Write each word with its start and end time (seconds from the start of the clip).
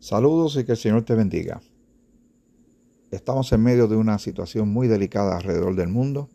Saludos 0.00 0.56
y 0.56 0.64
que 0.64 0.72
el 0.72 0.78
Señor 0.78 1.02
te 1.04 1.14
bendiga. 1.14 1.60
Estamos 3.10 3.52
en 3.52 3.62
medio 3.62 3.86
de 3.86 3.96
una 3.96 4.18
situación 4.18 4.70
muy 4.70 4.88
delicada 4.88 5.36
alrededor 5.36 5.76
del 5.76 5.88
mundo, 5.88 6.30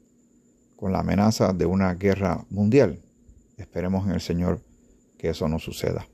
con 0.76 0.92
la 0.92 1.00
amenaza 1.00 1.52
de 1.52 1.66
una 1.66 1.96
guerra 1.96 2.46
mundial. 2.52 3.02
Esperemos 3.58 4.06
en 4.06 4.12
el 4.12 4.22
Señor 4.22 4.62
que 5.18 5.30
eso 5.30 5.48
no 5.48 5.58
suceda. 5.58 6.08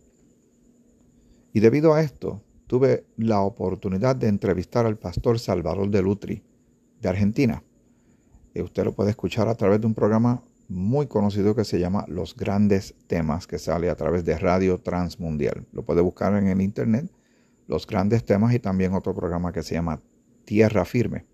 Y 1.51 1.59
debido 1.59 1.93
a 1.93 2.01
esto, 2.01 2.41
tuve 2.67 3.03
la 3.17 3.41
oportunidad 3.41 4.15
de 4.15 4.29
entrevistar 4.29 4.85
al 4.85 4.97
pastor 4.97 5.37
Salvador 5.37 5.89
de 5.89 6.01
Lutri, 6.01 6.43
de 7.01 7.09
Argentina. 7.09 7.65
Y 8.53 8.61
usted 8.61 8.85
lo 8.85 8.93
puede 8.93 9.09
escuchar 9.09 9.49
a 9.49 9.55
través 9.55 9.81
de 9.81 9.87
un 9.87 9.93
programa 9.93 10.41
muy 10.69 11.07
conocido 11.07 11.53
que 11.53 11.65
se 11.65 11.81
llama 11.81 12.05
Los 12.07 12.33
Grandes 12.33 12.95
Temas, 13.07 13.45
que 13.45 13.59
sale 13.59 13.89
a 13.89 13.97
través 13.97 14.23
de 14.23 14.37
Radio 14.37 14.77
Transmundial. 14.77 15.65
Lo 15.73 15.83
puede 15.83 15.99
buscar 15.99 16.33
en 16.35 16.47
el 16.47 16.61
internet 16.61 17.11
los 17.71 17.87
grandes 17.87 18.25
temas 18.25 18.53
y 18.53 18.59
también 18.59 18.93
otro 18.93 19.15
programa 19.15 19.53
que 19.53 19.63
se 19.63 19.75
llama 19.75 20.01
Tierra 20.43 20.83
Firme. 20.83 21.25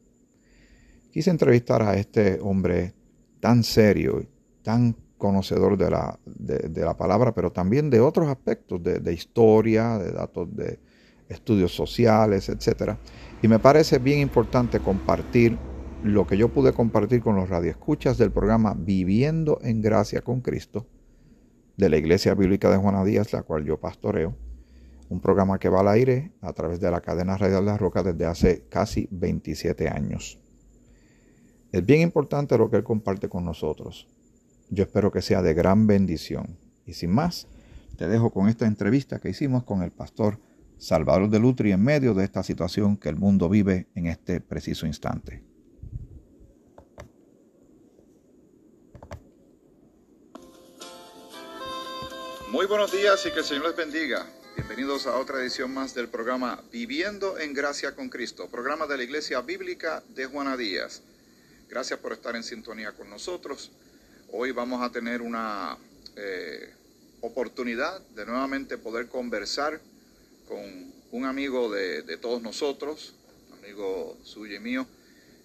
Quise 1.11 1.31
entrevistar 1.31 1.81
a 1.81 1.95
este 1.95 2.39
hombre 2.41 2.93
tan 3.39 3.63
serio 3.63 4.21
y 4.21 4.29
tan 4.61 4.95
conocedor 5.17 5.77
de 5.77 5.89
la, 5.89 6.19
de, 6.25 6.85
la 6.85 6.95
palabra, 6.95 7.33
pero 7.33 7.51
también 7.51 7.89
de 7.89 8.01
otros 8.01 8.27
aspectos, 8.27 8.83
de, 8.83 9.13
historia, 9.13 9.97
de 9.97 10.11
datos 10.11 10.55
de 10.55 10.79
estudios 11.27 11.75
sociales, 11.75 12.49
etc. 12.49 12.93
Y 13.41 13.47
me 13.47 13.57
parece 13.57 13.97
bien 13.97 14.19
importante 14.19 14.79
compartir 14.79 15.57
lo 16.03 16.27
que 16.27 16.37
yo 16.37 16.49
pude 16.49 16.71
compartir 16.71 17.21
con 17.21 17.35
los 17.35 17.49
radioescuchas 17.49 18.19
del 18.19 18.31
programa 18.31 18.75
Viviendo 18.77 19.57
en 19.63 19.81
Gracia 19.81 20.21
con 20.21 20.41
Cristo 20.41 20.85
de 21.77 21.89
la 21.89 21.97
Iglesia 21.97 22.35
Bíblica 22.35 22.69
de 22.69 22.77
Juana 22.77 23.03
Díaz, 23.03 23.33
la 23.33 23.41
cual 23.41 23.65
yo 23.65 23.79
pastoreo 23.79 24.35
un 25.09 25.21
programa 25.21 25.59
que 25.59 25.69
va 25.69 25.79
al 25.81 25.87
aire 25.87 26.33
a 26.41 26.53
través 26.53 26.79
de 26.79 26.91
la 26.91 27.01
cadena 27.01 27.37
radial 27.37 27.65
de 27.65 27.71
la 27.71 27.77
roca 27.77 28.03
desde 28.03 28.25
hace 28.25 28.65
casi 28.69 29.07
27 29.11 29.87
años. 29.87 30.39
Es 31.71 31.85
bien 31.85 32.01
importante 32.01 32.57
lo 32.57 32.69
que 32.69 32.77
él 32.77 32.83
comparte 32.83 33.29
con 33.29 33.45
nosotros. 33.45 34.07
Yo 34.69 34.83
espero 34.83 35.11
que 35.11 35.21
sea 35.21 35.41
de 35.41 35.53
gran 35.53 35.87
bendición. 35.87 36.57
Y 36.85 36.93
sin 36.93 37.11
más, 37.11 37.47
te 37.97 38.07
dejo 38.07 38.31
con 38.31 38.47
esta 38.47 38.65
entrevista 38.65 39.19
que 39.19 39.29
hicimos 39.29 39.63
con 39.63 39.81
el 39.81 39.91
pastor 39.91 40.39
Salvador 40.77 41.29
de 41.29 41.39
Lutri 41.39 41.71
en 41.71 41.83
medio 41.83 42.13
de 42.13 42.23
esta 42.23 42.43
situación 42.43 42.97
que 42.97 43.09
el 43.09 43.15
mundo 43.15 43.49
vive 43.49 43.87
en 43.95 44.07
este 44.07 44.41
preciso 44.41 44.85
instante. 44.85 45.43
Muy 52.51 52.65
buenos 52.65 52.91
días 52.91 53.25
y 53.25 53.31
que 53.31 53.39
el 53.39 53.45
Señor 53.45 53.65
les 53.65 53.75
bendiga. 53.75 54.25
Bienvenidos 54.57 55.05
a 55.05 55.19
otra 55.19 55.39
edición 55.39 55.71
más 55.71 55.93
del 55.93 56.09
programa 56.09 56.63
Viviendo 56.71 57.37
en 57.37 57.53
Gracia 57.53 57.93
con 57.93 58.09
Cristo, 58.09 58.47
programa 58.49 58.87
de 58.87 58.97
la 58.97 59.03
Iglesia 59.03 59.39
Bíblica 59.41 60.01
de 60.15 60.25
Juana 60.25 60.57
Díaz. 60.57 61.03
Gracias 61.69 61.99
por 61.99 62.11
estar 62.11 62.35
en 62.35 62.41
sintonía 62.41 62.91
con 62.93 63.07
nosotros. 63.07 63.69
Hoy 64.31 64.51
vamos 64.51 64.81
a 64.81 64.91
tener 64.91 65.21
una 65.21 65.77
eh, 66.15 66.73
oportunidad 67.21 68.01
de 68.15 68.25
nuevamente 68.25 68.79
poder 68.79 69.07
conversar 69.07 69.79
con 70.47 70.91
un 71.11 71.25
amigo 71.25 71.71
de, 71.71 72.17
todos 72.17 72.41
nosotros, 72.41 73.13
amigo 73.61 74.17
suyo 74.23 74.55
y 74.55 74.59
mío, 74.59 74.87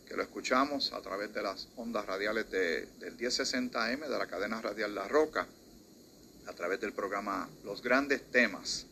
que 0.08 0.16
lo 0.16 0.22
escuchamos 0.22 0.90
a 0.94 1.02
través 1.02 1.34
de 1.34 1.42
las 1.42 1.68
ondas 1.76 2.06
radiales 2.06 2.50
del 2.50 3.18
1060M 3.18 4.08
de 4.08 4.18
la 4.18 4.26
cadena 4.26 4.62
radial 4.62 4.94
La 4.94 5.06
Roca, 5.06 5.46
a 6.46 6.52
través 6.54 6.80
del 6.80 6.94
programa 6.94 7.48
Los 7.62 7.82
Grandes 7.82 8.22
Temas 8.30 8.86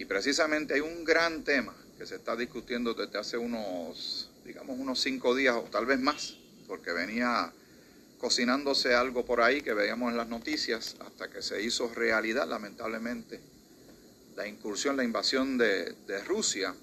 y 0.00 0.06
precisamente 0.06 0.72
hay 0.72 0.80
un 0.80 1.04
gran 1.04 1.44
tema 1.44 1.74
que 1.98 2.06
se 2.06 2.14
está 2.14 2.34
discutiendo 2.34 2.94
desde 2.94 3.18
hace 3.18 3.36
unos, 3.36 4.30
digamos, 4.46 4.78
unos 4.78 4.98
cinco 4.98 5.34
días 5.34 5.54
o 5.54 5.64
tal 5.64 5.84
vez 5.84 6.00
más, 6.00 6.38
porque 6.66 6.90
venía 6.90 7.52
cocinándose 8.18 8.94
algo 8.94 9.26
por 9.26 9.42
ahí 9.42 9.60
que 9.60 9.74
veíamos 9.74 10.10
en 10.10 10.16
las 10.16 10.26
noticias 10.26 10.96
hasta 11.00 11.28
que 11.28 11.42
se 11.42 11.62
hizo 11.62 11.92
realidad, 11.92 12.48
lamentablemente, 12.48 13.40
la 14.36 14.48
incursión, 14.48 14.96
la 14.96 15.04
invasión 15.04 15.58
de, 15.58 15.94
Rusia 16.26 16.74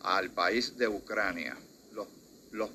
al 0.00 0.30
país 0.30 0.78
de 0.78 0.88
Ucrania. 0.88 1.54
Los, 1.92 2.08
los 2.52 2.70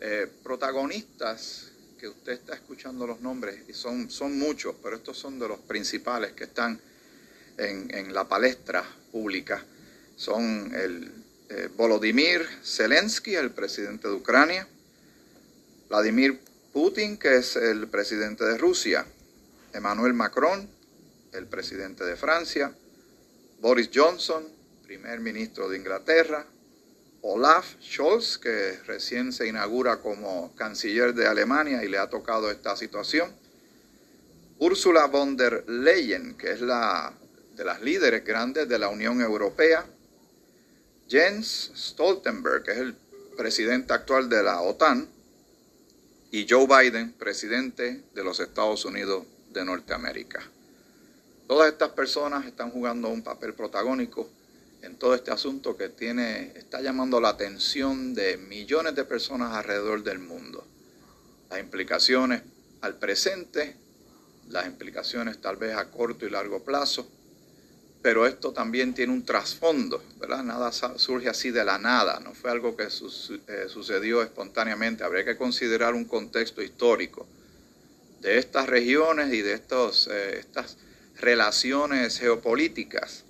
eh, 0.00 0.30
protagonistas 0.42 1.72
que 1.98 2.08
usted 2.08 2.32
está 2.32 2.52
escuchando 2.52 3.06
los 3.06 3.22
nombres, 3.22 3.66
y 3.66 3.72
son, 3.72 4.10
son 4.10 4.38
muchos, 4.38 4.76
pero 4.82 4.96
estos 4.96 5.16
son 5.16 5.38
de 5.38 5.48
los 5.48 5.60
principales 5.60 6.32
que 6.32 6.44
están 6.44 6.78
en, 7.60 8.14
la 8.14 8.28
palestra 8.28 8.84
pública. 9.12 9.64
Son 10.16 10.74
el 10.74 11.12
eh, 11.48 11.68
Volodymyr 11.76 12.46
Zelensky, 12.64 13.34
el 13.34 13.50
presidente 13.50 14.08
de 14.08 14.14
Ucrania, 14.14 14.66
Vladimir 15.88 16.40
Putin, 16.72 17.16
que 17.16 17.36
es 17.36 17.56
el 17.56 17.88
presidente 17.88 18.44
de 18.44 18.56
Rusia, 18.56 19.04
Emmanuel 19.72 20.14
Macron, 20.14 20.68
el 21.32 21.46
presidente 21.46 22.04
de 22.04 22.16
Francia, 22.16 22.72
Boris 23.60 23.90
Johnson, 23.92 24.44
primer 24.84 25.20
ministro 25.20 25.68
de 25.68 25.76
Inglaterra, 25.76 26.46
Olaf 27.22 27.74
Scholz, 27.82 28.38
que 28.38 28.78
recién 28.86 29.32
se 29.32 29.46
inaugura 29.46 30.00
como 30.00 30.54
canciller 30.56 31.14
de 31.14 31.26
Alemania 31.26 31.84
y 31.84 31.88
le 31.88 31.98
ha 31.98 32.08
tocado 32.08 32.50
esta 32.50 32.76
situación, 32.76 33.30
Ursula 34.58 35.06
von 35.06 35.36
der 35.36 35.64
Leyen, 35.68 36.34
que 36.36 36.52
es 36.52 36.60
la 36.60 37.14
de 37.60 37.66
las 37.66 37.82
líderes 37.82 38.24
grandes 38.24 38.66
de 38.70 38.78
la 38.78 38.88
Unión 38.88 39.20
Europea, 39.20 39.84
Jens 41.10 41.70
Stoltenberg, 41.76 42.62
que 42.62 42.70
es 42.70 42.78
el 42.78 42.94
presidente 43.36 43.92
actual 43.92 44.30
de 44.30 44.42
la 44.42 44.62
OTAN, 44.62 45.06
y 46.30 46.46
Joe 46.48 46.66
Biden, 46.66 47.12
presidente 47.12 48.02
de 48.14 48.24
los 48.24 48.40
Estados 48.40 48.86
Unidos 48.86 49.26
de 49.50 49.62
Norteamérica. 49.62 50.42
Todas 51.46 51.70
estas 51.70 51.90
personas 51.90 52.46
están 52.46 52.70
jugando 52.70 53.10
un 53.10 53.20
papel 53.20 53.52
protagónico 53.52 54.26
en 54.80 54.96
todo 54.96 55.14
este 55.14 55.30
asunto 55.30 55.76
que 55.76 55.90
tiene, 55.90 56.54
está 56.56 56.80
llamando 56.80 57.20
la 57.20 57.28
atención 57.28 58.14
de 58.14 58.38
millones 58.38 58.94
de 58.94 59.04
personas 59.04 59.54
alrededor 59.54 60.02
del 60.02 60.18
mundo. 60.18 60.64
Las 61.50 61.60
implicaciones 61.60 62.40
al 62.80 62.94
presente, 62.94 63.76
las 64.48 64.66
implicaciones 64.66 65.42
tal 65.42 65.56
vez 65.56 65.76
a 65.76 65.90
corto 65.90 66.24
y 66.24 66.30
largo 66.30 66.64
plazo, 66.64 67.06
pero 68.02 68.26
esto 68.26 68.52
también 68.52 68.94
tiene 68.94 69.12
un 69.12 69.24
trasfondo, 69.24 70.02
¿verdad? 70.18 70.42
Nada 70.42 70.72
surge 70.72 71.28
así 71.28 71.50
de 71.50 71.64
la 71.64 71.78
nada, 71.78 72.18
no 72.20 72.32
fue 72.34 72.50
algo 72.50 72.76
que 72.76 72.84
eh, 72.84 72.88
sucedió 73.68 74.22
espontáneamente, 74.22 75.04
habría 75.04 75.24
que 75.24 75.36
considerar 75.36 75.94
un 75.94 76.06
contexto 76.06 76.62
histórico 76.62 77.26
de 78.20 78.38
estas 78.38 78.68
regiones 78.68 79.32
y 79.32 79.42
de 79.42 79.52
estos, 79.52 80.08
eh, 80.10 80.38
estas 80.38 80.78
relaciones 81.20 82.18
geopolíticas 82.18 83.24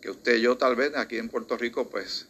que 0.00 0.10
usted 0.10 0.36
y 0.36 0.42
yo 0.42 0.56
tal 0.56 0.76
vez 0.76 0.96
aquí 0.96 1.18
en 1.18 1.28
Puerto 1.28 1.56
Rico 1.56 1.88
pues 1.90 2.26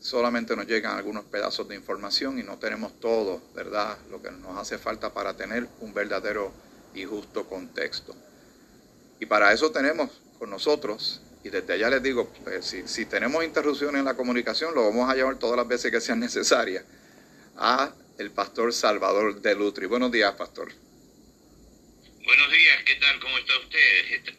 solamente 0.00 0.56
nos 0.56 0.66
llegan 0.66 0.96
algunos 0.96 1.24
pedazos 1.24 1.68
de 1.68 1.74
información 1.74 2.38
y 2.38 2.42
no 2.42 2.58
tenemos 2.58 2.98
todo, 3.00 3.40
¿verdad? 3.54 3.96
Lo 4.10 4.20
que 4.22 4.30
nos 4.30 4.58
hace 4.58 4.78
falta 4.78 5.12
para 5.12 5.36
tener 5.36 5.68
un 5.80 5.92
verdadero 5.92 6.52
y 6.94 7.04
justo 7.04 7.46
contexto. 7.46 8.14
Y 9.20 9.26
para 9.26 9.52
eso 9.52 9.70
tenemos 9.70 10.10
con 10.38 10.48
nosotros 10.48 11.20
y 11.42 11.48
desde 11.48 11.72
allá 11.72 11.88
les 11.88 12.02
digo, 12.02 12.30
pues, 12.44 12.74
si, 12.84 13.06
tenemos 13.06 13.42
interrupciones 13.44 14.00
en 14.00 14.04
la 14.04 14.14
comunicación, 14.14 14.74
lo 14.74 14.84
vamos 14.84 15.10
a 15.10 15.14
llevar 15.14 15.38
todas 15.38 15.56
las 15.56 15.66
veces 15.66 15.90
que 15.90 16.00
sean 16.00 16.20
necesarias 16.20 16.84
a 17.56 17.94
el 18.18 18.30
pastor 18.30 18.72
Salvador 18.74 19.40
de 19.40 19.54
Lutri. 19.54 19.86
Buenos 19.86 20.12
días, 20.12 20.34
pastor. 20.34 20.70
Buenos 22.24 22.52
días, 22.52 22.84
¿qué 22.84 22.94
tal? 22.96 23.20
¿Cómo 23.20 23.38
está 23.38 23.58
usted? 23.58 24.34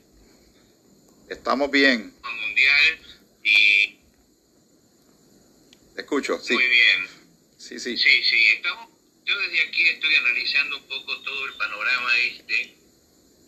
Estamos 1.29 1.71
bien. 1.71 2.13
Mundial 2.21 2.99
y... 3.43 3.97
escucho, 5.97 6.39
sí. 6.39 6.53
Muy 6.53 6.67
bien. 6.67 7.07
Sí, 7.57 7.79
sí. 7.79 7.97
Sí, 7.97 8.23
sí. 8.23 8.47
Estamos, 8.57 8.89
yo 9.25 9.39
desde 9.39 9.61
aquí 9.67 9.89
estoy 9.89 10.13
analizando 10.15 10.77
un 10.77 10.87
poco 10.87 11.19
todo 11.23 11.45
el 11.47 11.53
panorama 11.53 12.17
este 12.19 12.80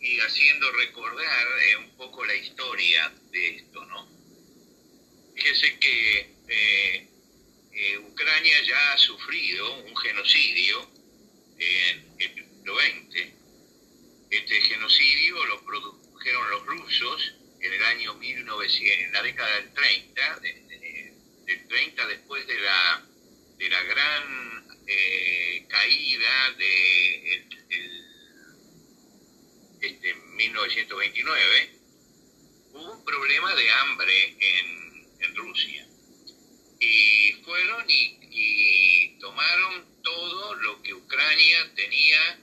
y 0.04 0.20
haciendo 0.20 0.70
recordar 0.72 1.46
eh, 1.62 1.76
un 1.78 1.96
poco 1.96 2.26
la 2.26 2.34
historia 2.34 3.10
de 3.32 3.56
esto, 3.56 3.86
¿no? 3.86 4.06
Fíjese 5.34 5.78
que 5.78 6.34
eh, 6.46 7.08
eh, 7.72 7.98
Ucrania 7.98 8.62
ya 8.64 8.92
ha 8.92 8.98
sufrido 8.98 9.78
un 9.78 9.96
genocidio 9.96 10.90
en 11.58 12.16
el 12.18 12.34
siglo 12.34 12.76
XX. 12.78 13.28
Este 14.30 14.60
genocidio 14.60 15.42
lo 15.46 15.64
produjeron 15.64 16.50
los 16.50 16.66
rusos 16.66 17.34
en 17.62 17.72
el 17.72 17.84
año 17.84 18.14
1900, 18.14 19.06
en 19.06 19.12
la 19.12 19.22
década 19.22 19.56
del 19.56 19.72
30, 19.72 20.40
del 21.46 21.66
30 21.68 22.06
después 22.08 22.46
de 22.46 22.60
la, 22.60 23.06
de 23.56 23.68
la 23.70 23.82
gran 23.84 24.64
caída 25.66 26.50
de 26.58 26.74
este, 29.84 30.14
1929, 30.14 31.70
hubo 32.72 32.92
un 32.92 33.04
problema 33.04 33.54
de 33.54 33.70
hambre 33.70 34.36
en, 34.38 34.74
Rusia. 35.34 35.84
Y 36.78 37.32
fueron 37.44 37.84
y, 37.88 39.18
tomaron 39.18 40.02
todo 40.02 40.54
lo 40.54 40.82
que 40.82 40.94
Ucrania 40.94 41.72
tenía 41.74 42.38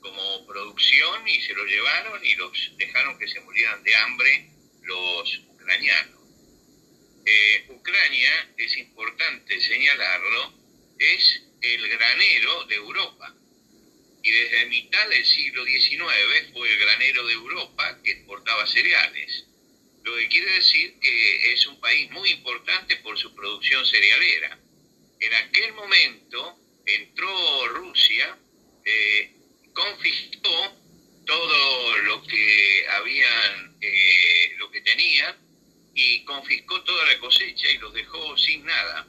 como 0.00 0.46
producción 0.46 1.28
y 1.28 1.40
se 1.42 1.52
lo 1.54 1.64
llevaron 1.64 2.24
y 2.24 2.34
los 2.34 2.76
dejaron 2.78 3.18
que 3.18 3.28
se 3.28 3.40
murieran 3.40 3.82
de 3.84 3.94
hambre 3.94 4.50
los 4.82 5.38
ucranianos. 5.50 6.20
Eh, 7.26 7.66
Ucrania, 7.68 8.54
es 8.56 8.76
importante 8.78 9.60
señalarlo, 9.60 10.52
es 10.98 11.42
el 11.60 11.88
granero 11.88 12.64
de 12.64 12.74
Europa. 12.74 13.34
Y 14.22 14.30
desde 14.30 14.66
mitad 14.66 15.08
del 15.08 15.24
siglo 15.24 15.64
XIX 15.64 16.52
fue 16.52 16.70
el 16.70 16.78
granero 16.78 17.26
de 17.26 17.34
Europa 17.34 17.98
que 18.04 18.12
exportaba 18.12 18.66
cereales. 18.66 19.46
Lo 20.04 20.16
que 20.16 20.28
quiere 20.28 20.52
decir 20.52 20.98
que 21.00 21.52
es 21.52 21.66
un 21.66 21.80
país 21.80 22.10
muy 22.10 22.30
importante 22.30 22.96
por 22.96 23.18
su 23.18 23.34
producción 23.34 23.84
cerealera. 23.86 24.58
En 25.20 25.34
aquel 25.34 25.72
momento 25.74 26.58
entró 26.86 27.68
Rusia, 27.68 28.36
eh, 28.84 29.32
confiscó 29.72 30.82
todo 31.26 31.98
lo 31.98 32.22
que 32.24 32.86
habían, 32.88 33.76
eh, 33.80 34.54
lo 34.58 34.70
que 34.70 34.80
tenían, 34.80 35.36
y 35.94 36.24
confiscó 36.24 36.82
toda 36.82 37.06
la 37.06 37.18
cosecha 37.18 37.68
y 37.70 37.78
los 37.78 37.92
dejó 37.92 38.36
sin 38.38 38.64
nada. 38.64 39.06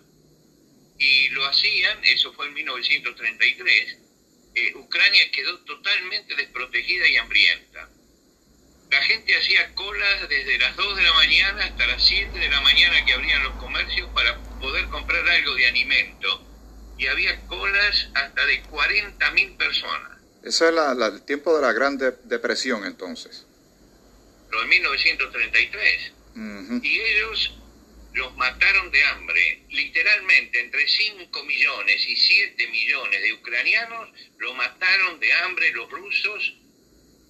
Y 1.00 1.30
lo 1.30 1.46
hacían, 1.46 2.04
eso 2.06 2.34
fue 2.34 2.48
en 2.48 2.54
1933, 2.54 3.98
eh, 4.56 4.74
Ucrania 4.76 5.32
quedó 5.32 5.60
totalmente 5.60 6.36
desprotegida 6.36 7.08
y 7.08 7.18
hambrienta. 7.18 7.90
La 8.92 9.02
gente 9.02 9.36
hacía 9.36 9.74
colas 9.74 10.30
desde 10.30 10.60
las 10.60 10.76
2 10.76 10.98
de 10.98 11.02
la 11.04 11.14
mañana 11.14 11.66
hasta 11.66 11.88
las 11.88 12.04
7 12.04 12.38
de 12.38 12.50
la 12.50 12.62
mañana 12.62 13.04
que 13.06 13.14
abrían 13.14 13.44
los 13.44 13.54
comercios 13.56 14.10
para 14.14 14.38
poder 14.60 14.88
comprar 14.90 15.28
algo 15.28 15.56
de 15.56 15.68
alimento. 15.68 16.48
Y 16.98 17.08
había 17.08 17.42
colas 17.48 18.10
hasta 18.14 18.46
de 18.46 18.64
40.000 18.66 19.58
personas. 19.58 20.20
Ese 20.44 20.70
es 20.70 20.74
el 20.74 21.26
tiempo 21.26 21.56
de 21.56 21.62
la 21.64 21.74
Gran 21.74 21.98
Depresión 21.98 22.86
entonces. 22.86 23.48
Lo 24.52 24.62
de 24.62 24.68
1933. 24.68 26.14
Y 26.84 27.00
ellos 27.00 27.54
los 28.14 28.36
mataron 28.38 28.92
de 28.92 29.04
hambre. 29.06 29.64
Literalmente, 29.70 30.60
entre 30.60 30.88
5 30.88 31.44
millones 31.44 32.08
y 32.08 32.16
7 32.16 32.68
millones 32.68 33.22
de 33.22 33.34
ucranianos 33.34 34.10
lo 34.38 34.54
mataron 34.54 35.20
de 35.20 35.34
hambre 35.34 35.72
los 35.72 35.90
rusos, 35.90 36.54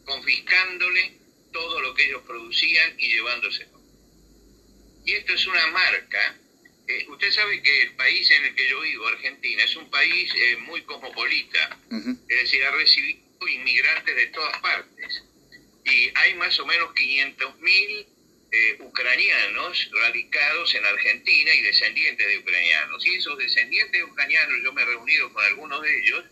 confiscándole 0.06 1.14
todo 1.52 1.82
lo 1.82 1.94
que 1.94 2.06
ellos 2.06 2.24
producían 2.26 3.00
y 3.00 3.08
llevándoselo. 3.10 3.82
Y 5.06 5.14
esto 5.14 5.34
es 5.34 5.48
una 5.48 5.68
marca. 5.68 6.40
Eh, 6.88 7.06
usted 7.08 7.32
sabe 7.32 7.62
que 7.62 7.82
el 7.84 7.96
país 7.96 8.30
en 8.32 8.46
el 8.46 8.56
que 8.56 8.70
yo 8.70 8.82
vivo, 8.82 9.08
Argentina, 9.08 9.64
es 9.64 9.76
un 9.76 9.90
país 9.90 10.34
eh, 10.36 10.58
muy 10.58 10.82
cosmopolita. 10.84 11.80
Es 12.28 12.42
decir, 12.42 12.64
ha 12.66 12.72
recibido 12.72 13.22
inmigrantes 13.48 14.16
de 14.16 14.28
todas 14.28 14.58
partes. 14.60 15.24
Y 15.86 16.12
hay 16.16 16.34
más 16.36 16.58
o 16.60 16.66
menos 16.66 16.94
500 16.94 17.60
mil 17.60 18.08
eh, 18.54 18.78
ucranianos 18.82 19.90
radicados 19.92 20.76
en 20.76 20.86
Argentina 20.86 21.56
y 21.56 21.62
descendientes 21.64 22.28
de 22.28 22.38
ucranianos. 22.38 23.04
Y 23.04 23.16
esos 23.16 23.36
descendientes 23.40 24.00
de 24.00 24.04
ucranianos, 24.04 24.60
yo 24.64 24.72
me 24.74 24.84
he 24.84 24.86
reunido 24.86 25.34
con 25.34 25.44
algunos 25.44 25.82
de 25.82 26.00
ellos, 26.00 26.24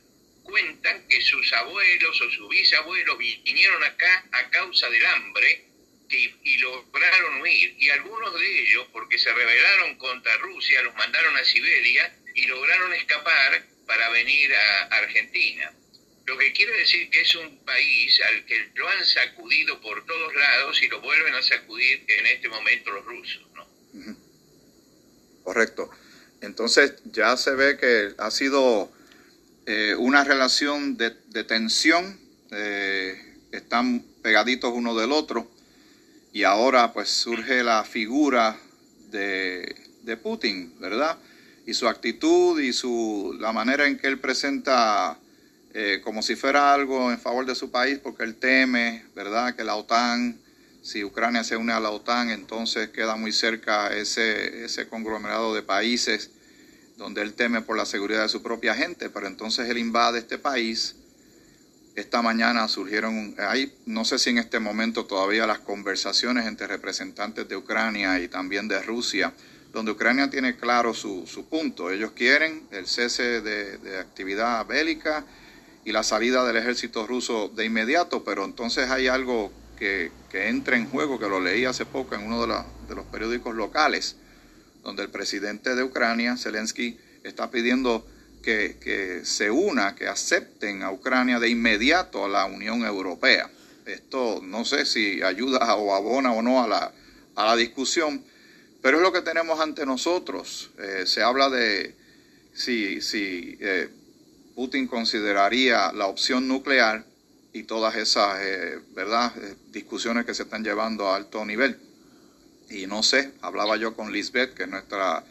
cuentan 0.44 1.08
que 1.08 1.20
sus 1.22 1.52
abuelos 1.54 2.22
o 2.22 2.30
sus 2.30 2.48
bisabuelos 2.48 3.18
vinieron 3.18 3.84
acá 3.84 4.24
a 4.34 4.50
causa 4.52 4.88
del 4.92 5.04
hambre 5.04 5.66
y, 6.10 6.32
y 6.44 6.58
lograron 6.60 7.42
huir. 7.42 7.76
Y 7.80 7.90
algunos 7.90 8.40
de 8.40 8.62
ellos, 8.62 8.88
porque 8.94 9.18
se 9.18 9.34
rebelaron 9.34 9.98
contra 9.98 10.38
Rusia, 10.38 10.84
los 10.84 10.94
mandaron 10.94 11.36
a 11.36 11.44
Siberia 11.44 12.16
y 12.36 12.46
lograron 12.46 12.94
escapar 12.94 13.66
para 13.88 14.10
venir 14.10 14.54
a 14.54 14.84
Argentina. 14.98 15.74
Lo 16.32 16.38
que 16.38 16.54
quiere 16.54 16.72
decir 16.78 17.10
que 17.10 17.20
es 17.20 17.36
un 17.36 17.58
país 17.66 18.22
al 18.22 18.46
que 18.46 18.72
lo 18.76 18.88
han 18.88 19.04
sacudido 19.04 19.82
por 19.82 20.06
todos 20.06 20.34
lados 20.34 20.82
y 20.82 20.88
lo 20.88 21.02
vuelven 21.02 21.34
a 21.34 21.44
sacudir 21.44 22.06
en 22.08 22.26
este 22.26 22.48
momento 22.48 22.90
los 22.90 23.04
rusos, 23.04 23.44
¿no? 23.54 24.16
Correcto. 25.44 25.92
Entonces 26.40 26.94
ya 27.04 27.36
se 27.36 27.52
ve 27.52 27.78
que 27.78 28.14
ha 28.18 28.32
sido 28.32 28.90
eh, 29.66 29.94
una 29.98 30.24
relación 30.24 30.96
de, 30.96 31.12
tensión, 31.44 32.18
eh, 32.52 33.36
están 33.52 34.02
pegaditos 34.22 34.72
uno 34.74 34.96
del 34.96 35.12
otro 35.12 35.52
y 36.32 36.44
ahora 36.44 36.94
pues 36.94 37.10
surge 37.10 37.62
la 37.62 37.84
figura 37.84 38.58
de, 39.10 39.76
de 40.04 40.16
Putin, 40.16 40.80
¿verdad? 40.80 41.18
Y 41.66 41.74
su 41.74 41.90
actitud 41.90 42.58
y 42.62 42.72
su, 42.72 43.36
la 43.38 43.52
manera 43.52 43.86
en 43.86 43.98
que 43.98 44.08
él 44.08 44.18
presenta 44.18 45.20
eh, 45.74 46.02
como 46.04 46.22
si 46.22 46.36
fuera 46.36 46.74
algo 46.74 47.12
en 47.12 47.20
favor 47.20 47.46
de 47.46 47.56
su 47.56 47.72
país, 47.72 48.00
porque 48.00 48.24
él 48.24 48.36
teme, 48.36 49.06
¿verdad?, 49.16 49.56
que 49.56 49.64
la 49.64 49.76
OTAN, 49.76 50.38
si 50.82 51.04
Ucrania 51.04 51.44
se 51.44 51.56
une 51.56 51.72
a 51.72 51.80
la 51.80 51.92
OTAN, 51.92 52.30
entonces 52.30 52.90
queda 52.90 53.16
muy 53.16 53.32
cerca 53.32 53.96
ese, 53.96 54.66
ese 54.66 54.88
conglomerado 54.88 55.54
de 55.54 55.62
países 55.62 56.32
donde 56.98 57.22
él 57.22 57.34
teme 57.34 57.62
por 57.62 57.78
la 57.78 57.86
seguridad 57.86 58.24
de 58.24 58.30
su 58.30 58.44
propia 58.44 58.76
gente, 58.76 59.10
pero 59.10 59.28
entonces 59.28 59.70
él 59.70 59.78
invade 59.78 60.20
este 60.20 60.38
país. 60.38 60.96
Esta 61.96 62.22
mañana 62.22 62.68
surgieron, 62.68 63.36
hay, 63.40 63.74
no 63.86 64.06
sé 64.06 64.20
si 64.20 64.30
en 64.30 64.38
este 64.38 64.60
momento 64.60 65.06
todavía 65.06 65.48
las 65.48 65.60
conversaciones 65.60 66.46
entre 66.46 66.68
representantes 66.68 67.48
de 67.50 67.58
Ucrania 67.58 68.20
y 68.20 68.28
también 68.28 68.68
de 68.68 68.82
Rusia, 68.82 69.34
donde 69.74 69.92
Ucrania 69.92 70.30
tiene 70.30 70.56
claro 70.56 70.94
su, 70.94 71.26
su 71.28 71.48
punto. 71.48 71.90
Ellos 71.90 72.12
quieren 72.12 72.68
el 72.72 72.88
cese 72.88 73.42
de, 73.42 73.78
de 73.78 73.98
actividad 73.98 74.66
bélica, 74.66 75.26
y 75.86 75.92
la 75.92 76.04
salida 76.04 76.46
del 76.46 76.58
ejército 76.58 77.08
ruso 77.08 77.50
de 77.50 77.66
inmediato, 77.66 78.24
pero 78.24 78.46
entonces 78.46 78.90
hay 78.90 79.08
algo 79.08 79.52
que, 79.78 80.12
entra 80.32 80.78
en 80.78 80.88
juego, 80.88 81.20
que 81.20 81.28
lo 81.28 81.42
leí 81.42 81.66
hace 81.66 81.86
poco 81.86 82.16
en 82.16 82.24
uno 82.24 82.46
de, 82.46 82.54
de 82.88 82.96
los 82.96 83.06
periódicos 83.06 83.56
locales, 83.56 84.16
donde 84.84 85.04
el 85.04 85.10
presidente 85.10 85.76
de 85.76 85.84
Ucrania, 85.84 86.38
Zelensky, 86.38 86.98
está 87.24 87.50
pidiendo 87.50 88.06
que, 88.42 88.78
que, 88.80 89.26
se 89.26 89.50
una, 89.52 89.96
que 89.96 90.08
acepten 90.08 90.84
a 90.84 90.92
Ucrania 90.92 91.40
de 91.40 91.50
inmediato 91.50 92.26
a 92.26 92.30
la 92.30 92.46
Unión 92.46 92.84
Europea. 92.86 93.50
Esto 93.86 94.42
no 94.44 94.66
sé 94.66 94.86
si 94.86 95.22
ayuda 95.22 95.76
o 95.76 95.96
abona 95.96 96.32
o 96.32 96.42
no 96.42 96.64
a 96.64 96.68
la, 96.68 96.92
a 97.36 97.46
la 97.46 97.56
discusión, 97.56 98.24
pero 98.82 98.98
es 98.98 99.04
lo 99.04 99.12
que 99.12 99.22
tenemos 99.22 99.60
ante 99.60 99.86
nosotros. 99.86 100.72
Eh, 100.80 101.04
se 101.06 101.22
habla 101.22 101.50
de 101.50 101.96
si, 102.54 103.02
si 103.02 103.58
eh, 103.60 103.90
Putin 104.56 104.88
consideraría 104.88 105.92
la 105.94 106.08
opción 106.08 106.48
nuclear 106.48 107.06
y 107.54 107.64
todas 107.64 107.96
esas 107.96 108.40
eh, 108.42 108.80
¿verdad? 108.94 109.34
Eh, 109.38 109.56
discusiones 109.72 110.26
que 110.26 110.34
se 110.34 110.44
están 110.44 110.64
llevando 110.64 111.08
a 111.08 111.16
alto 111.16 111.46
nivel. 111.46 111.78
Y 112.70 112.88
no 112.88 113.04
sé, 113.04 113.32
hablaba 113.42 113.76
yo 113.78 113.96
con 113.96 114.12
Lisbeth, 114.12 114.54
que 114.54 114.64
es 114.64 114.70
nuestra 114.70 115.24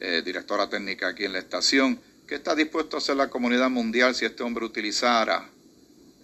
eh, 0.00 0.22
directora 0.24 0.68
técnica 0.68 1.08
aquí 1.08 1.24
en 1.24 1.32
la 1.32 1.38
estación, 1.38 2.00
¿qué 2.26 2.34
está 2.36 2.54
dispuesto 2.54 2.96
a 2.96 2.98
hacer 2.98 3.16
la 3.16 3.30
comunidad 3.30 3.70
mundial 3.70 4.14
si 4.14 4.24
este 4.24 4.42
hombre 4.42 4.64
utilizara 4.64 5.48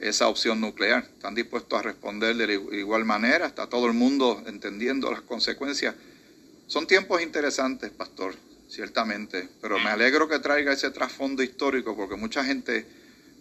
esa 0.00 0.28
opción 0.28 0.61
nuclear? 0.61 1.04
¿Están 1.04 1.35
dispuestos 1.35 1.78
a 1.78 1.83
responder 1.83 2.35
de 2.37 2.54
igual 2.78 3.04
manera? 3.04 3.47
¿Está 3.47 3.68
todo 3.68 3.87
el 3.87 3.92
mundo 3.92 4.42
entendiendo 4.47 5.11
las 5.11 5.21
consecuencias? 5.21 5.95
Son 6.66 6.87
tiempos 6.87 7.23
interesantes, 7.23 7.90
pastor 7.90 8.48
ciertamente, 8.68 9.48
pero 9.60 9.78
me 9.78 9.90
alegro 9.90 10.28
que 10.28 10.38
traiga 10.38 10.72
ese 10.72 10.90
trasfondo 10.90 11.42
histórico 11.42 11.96
porque 11.96 12.16
mucha 12.16 12.44
gente 12.44 12.87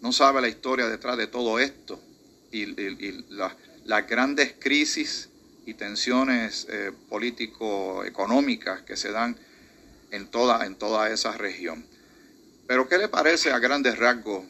no 0.00 0.12
sabe 0.12 0.40
la 0.40 0.48
historia 0.48 0.86
detrás 0.86 1.16
de 1.16 1.26
todo 1.26 1.58
esto 1.58 2.00
y, 2.50 2.66
las 3.84 4.06
grandes 4.06 4.54
crisis 4.58 5.30
y 5.64 5.74
tensiones 5.74 6.66
eh, 6.70 6.92
político-económicas 7.08 8.82
que 8.82 8.96
se 8.96 9.10
dan 9.12 9.36
en 10.10 10.26
toda, 10.26 10.66
en 10.66 10.74
toda 10.74 11.10
esa 11.10 11.32
región. 11.32 11.86
Pero 12.66 12.86
¿qué 12.86 12.98
le 12.98 13.08
parece 13.08 13.50
a 13.50 13.58
grandes 13.58 13.98
rasgos 13.98 14.44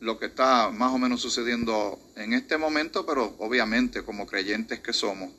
lo 0.00 0.18
que 0.18 0.26
está 0.26 0.70
más 0.70 0.92
o 0.92 0.98
menos 0.98 1.20
sucediendo 1.20 2.00
en 2.16 2.32
este 2.32 2.58
momento, 2.58 3.06
pero 3.06 3.36
obviamente 3.38 4.02
como 4.02 4.26
creyentes 4.26 4.80
que 4.80 4.92
somos, 4.92 5.30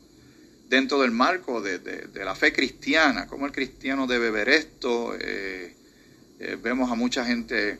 dentro 0.73 0.99
del 1.01 1.11
marco 1.11 1.61
de, 1.61 2.09
la 2.15 2.33
fe 2.33 2.51
cristiana, 2.51 3.27
cómo 3.27 3.45
el 3.45 3.51
cristiano 3.51 4.07
debe 4.07 4.31
ver 4.31 4.49
esto. 4.49 5.13
Eh, 5.19 5.75
eh, 6.39 6.57
vemos 6.63 6.91
a 6.91 6.95
mucha 6.95 7.23
gente 7.23 7.77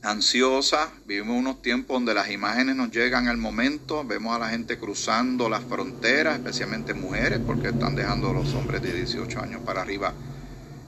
ansiosa, 0.00 0.90
vivimos 1.04 1.36
unos 1.36 1.60
tiempos 1.60 1.96
donde 1.96 2.14
las 2.14 2.30
imágenes 2.30 2.76
nos 2.76 2.90
llegan 2.90 3.28
al 3.28 3.36
momento, 3.36 4.04
vemos 4.04 4.34
a 4.34 4.38
la 4.38 4.48
gente 4.48 4.78
cruzando 4.78 5.50
las 5.50 5.62
fronteras, 5.64 6.38
especialmente 6.38 6.94
mujeres, 6.94 7.40
porque 7.46 7.68
están 7.68 7.94
dejando 7.94 8.30
a 8.30 8.32
los 8.32 8.54
hombres 8.54 8.80
de 8.80 8.94
18 8.94 9.42
años 9.42 9.60
para 9.60 9.82
arriba 9.82 10.14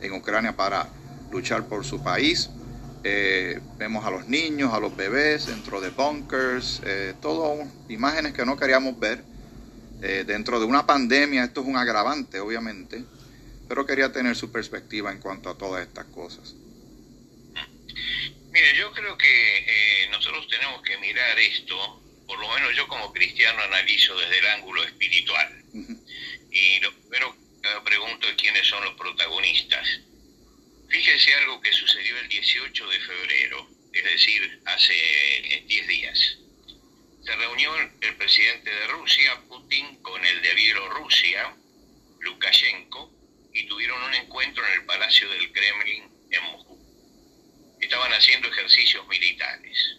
en 0.00 0.14
Ucrania 0.14 0.56
para 0.56 0.88
luchar 1.30 1.66
por 1.66 1.84
su 1.84 2.02
país. 2.02 2.48
Eh, 3.04 3.60
vemos 3.76 4.06
a 4.06 4.10
los 4.10 4.26
niños, 4.26 4.72
a 4.72 4.80
los 4.80 4.96
bebés 4.96 5.48
dentro 5.48 5.82
de 5.82 5.90
bunkers, 5.90 6.80
todo 7.20 7.58
imágenes 7.90 8.32
que 8.32 8.46
no 8.46 8.56
queríamos 8.56 8.98
ver 8.98 9.22
eh, 10.02 10.24
dentro 10.26 10.58
de 10.58 10.66
una 10.66 10.86
pandemia 10.86 11.44
esto 11.44 11.60
es 11.60 11.66
un 11.66 11.76
agravante, 11.76 12.40
obviamente, 12.40 13.04
pero 13.68 13.86
quería 13.86 14.12
tener 14.12 14.36
su 14.36 14.50
perspectiva 14.50 15.12
en 15.12 15.20
cuanto 15.20 15.50
a 15.50 15.58
todas 15.58 15.86
estas 15.86 16.06
cosas. 16.06 16.54
Mire, 18.50 18.76
yo 18.76 18.92
creo 18.92 19.16
que 19.16 19.58
eh, 19.58 20.08
nosotros 20.10 20.48
tenemos 20.48 20.82
que 20.82 20.98
mirar 20.98 21.38
esto 21.38 22.00
por 22.30 22.38
lo 22.38 22.54
menos 22.54 22.76
yo 22.76 22.86
como 22.86 23.12
cristiano 23.12 23.60
analizo 23.60 24.16
desde 24.16 24.38
el 24.38 24.46
ángulo 24.46 24.84
espiritual. 24.84 25.64
Y 26.52 26.78
lo 26.78 26.92
primero 26.94 27.36
que 27.60 27.68
me 27.74 27.80
pregunto 27.80 28.28
es 28.28 28.36
quiénes 28.36 28.64
son 28.68 28.84
los 28.84 28.94
protagonistas. 28.94 30.00
Fíjese 30.88 31.34
algo 31.34 31.60
que 31.60 31.72
sucedió 31.72 32.16
el 32.20 32.28
18 32.28 32.88
de 32.88 33.00
febrero, 33.00 33.68
es 33.92 34.04
decir, 34.04 34.60
hace 34.64 35.64
10 35.66 35.88
días. 35.88 36.38
Se 37.24 37.36
reunió 37.36 37.74
el 37.76 38.16
presidente 38.16 38.70
de 38.70 38.86
Rusia, 38.88 39.40
Putin, 39.48 40.02
con 40.02 40.24
el 40.24 40.42
de 40.42 40.54
Bielorrusia, 40.54 41.54
Lukashenko, 42.20 43.12
y 43.52 43.66
tuvieron 43.66 44.02
un 44.02 44.14
encuentro 44.14 44.66
en 44.66 44.72
el 44.72 44.86
Palacio 44.86 45.28
del 45.30 45.52
Kremlin 45.52 46.10
en 46.30 46.42
Moscú. 46.44 46.78
Estaban 47.80 48.12
haciendo 48.12 48.48
ejercicios 48.48 49.06
militares. 49.08 49.96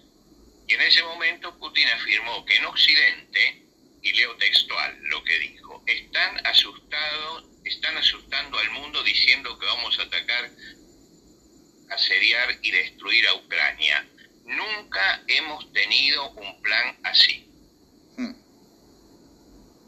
Y 0.67 0.73
en 0.73 0.81
ese 0.81 1.03
momento 1.03 1.57
Putin 1.59 1.87
afirmó 1.89 2.45
que 2.45 2.55
en 2.55 2.65
Occidente, 2.65 3.61
y 4.01 4.13
leo 4.13 4.35
textual 4.37 4.97
lo 5.03 5.23
que 5.23 5.37
dijo, 5.39 5.83
están 5.85 6.45
asustados, 6.45 7.45
están 7.65 7.97
asustando 7.97 8.57
al 8.57 8.69
mundo 8.71 9.03
diciendo 9.03 9.59
que 9.59 9.65
vamos 9.65 9.99
a 9.99 10.03
atacar, 10.03 10.49
asediar 11.89 12.57
y 12.61 12.71
destruir 12.71 13.27
a 13.27 13.35
Ucrania. 13.35 14.07
Nunca 14.51 15.23
hemos 15.27 15.71
tenido 15.71 16.29
un 16.31 16.61
plan 16.61 16.97
así. 17.03 17.47
Hmm. 18.17 18.33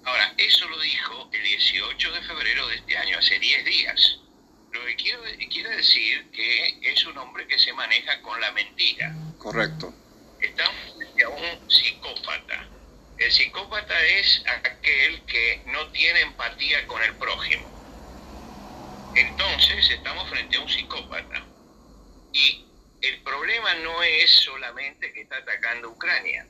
Ahora, 0.06 0.34
eso 0.38 0.68
lo 0.70 0.80
dijo 0.80 1.30
el 1.34 1.44
18 1.44 2.12
de 2.12 2.22
febrero 2.22 2.68
de 2.68 2.76
este 2.76 2.98
año, 2.98 3.18
hace 3.18 3.40
10 3.40 3.66
días. 3.66 4.20
Lo 4.72 4.86
que 4.86 4.96
quiere 4.96 5.76
decir 5.76 6.32
que 6.32 6.80
es 6.82 7.06
un 7.06 7.18
hombre 7.18 7.46
que 7.48 7.60
se 7.60 7.74
maneja 7.74 8.22
con 8.22 8.40
la 8.40 8.52
mentira. 8.54 9.14
Correcto. 9.38 9.94
Estamos 10.40 10.96
frente 10.98 11.24
a 11.24 11.30
un 11.30 11.70
psicópata. 11.72 12.68
El 13.18 13.32
psicópata 13.32 14.06
es 14.06 14.44
aquel 14.48 15.22
que 15.26 15.62
no 15.68 15.88
tiene 15.92 16.22
empatía 16.22 16.88
con 16.88 17.04
el 17.04 17.16
prójimo. 17.16 17.70
Entonces 19.16 19.90
estamos 19.92 20.28
frente 20.30 20.58
a 20.58 20.62
un 20.62 20.70
psicópata. 20.70 21.46
Y 22.32 22.66
el 23.04 23.22
problema 23.22 23.76
no 23.76 24.02
es 24.02 24.32
solamente 24.32 25.12
que 25.12 25.22
está 25.22 25.38
atacando 25.38 25.90
Ucrania, 25.90 26.48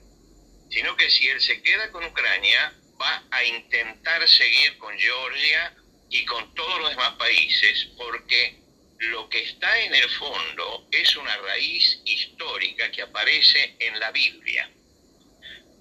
sino 0.69 0.95
que 0.95 1.10
si 1.10 1.27
él 1.27 1.41
se 1.41 1.62
queda 1.63 1.91
con 1.91 2.05
Ucrania, 2.05 2.74
va 3.01 3.24
a 3.31 3.43
intentar 3.43 4.27
seguir 4.29 4.77
con 4.77 4.98
Georgia 4.98 5.75
y 6.10 6.24
con 6.25 6.53
todos 6.53 6.79
los 6.79 6.91
demás 6.91 7.13
países 7.15 7.89
porque 7.98 8.60
lo 9.00 9.27
que 9.29 9.41
está 9.41 9.79
en 9.79 9.95
el 9.95 10.07
fondo 10.12 10.88
es 10.91 11.15
una 11.15 11.36
raíz 11.38 12.00
histórica 12.05 12.91
que 12.91 13.01
aparece 13.01 13.75
en 13.79 14.00
la 14.00 14.12
Biblia. 14.12 14.69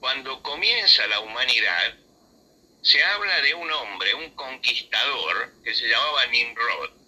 Cuando 0.00 0.42
comienza 0.42 1.06
la 1.06 1.20
humanidad, 1.20 1.94
se 2.82 3.04
habla 3.04 3.42
de 3.42 3.54
un 3.54 3.70
hombre, 3.70 4.14
un 4.14 4.34
conquistador, 4.34 5.52
que 5.62 5.74
se 5.74 5.86
llamaba 5.86 6.26
Nimrod. 6.26 7.01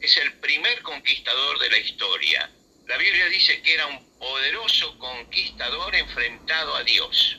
Es 0.00 0.16
el 0.16 0.32
primer 0.34 0.82
conquistador 0.82 1.58
de 1.58 1.70
la 1.70 1.78
historia. 1.78 2.50
La 2.86 2.96
Biblia 2.96 3.26
dice 3.26 3.60
que 3.62 3.74
era 3.74 3.86
un 3.86 4.18
poderoso 4.18 4.96
conquistador 4.98 5.94
enfrentado 5.94 6.74
a 6.76 6.84
Dios. 6.84 7.38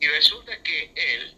Y 0.00 0.06
resulta 0.06 0.62
que 0.62 0.92
él, 0.94 1.34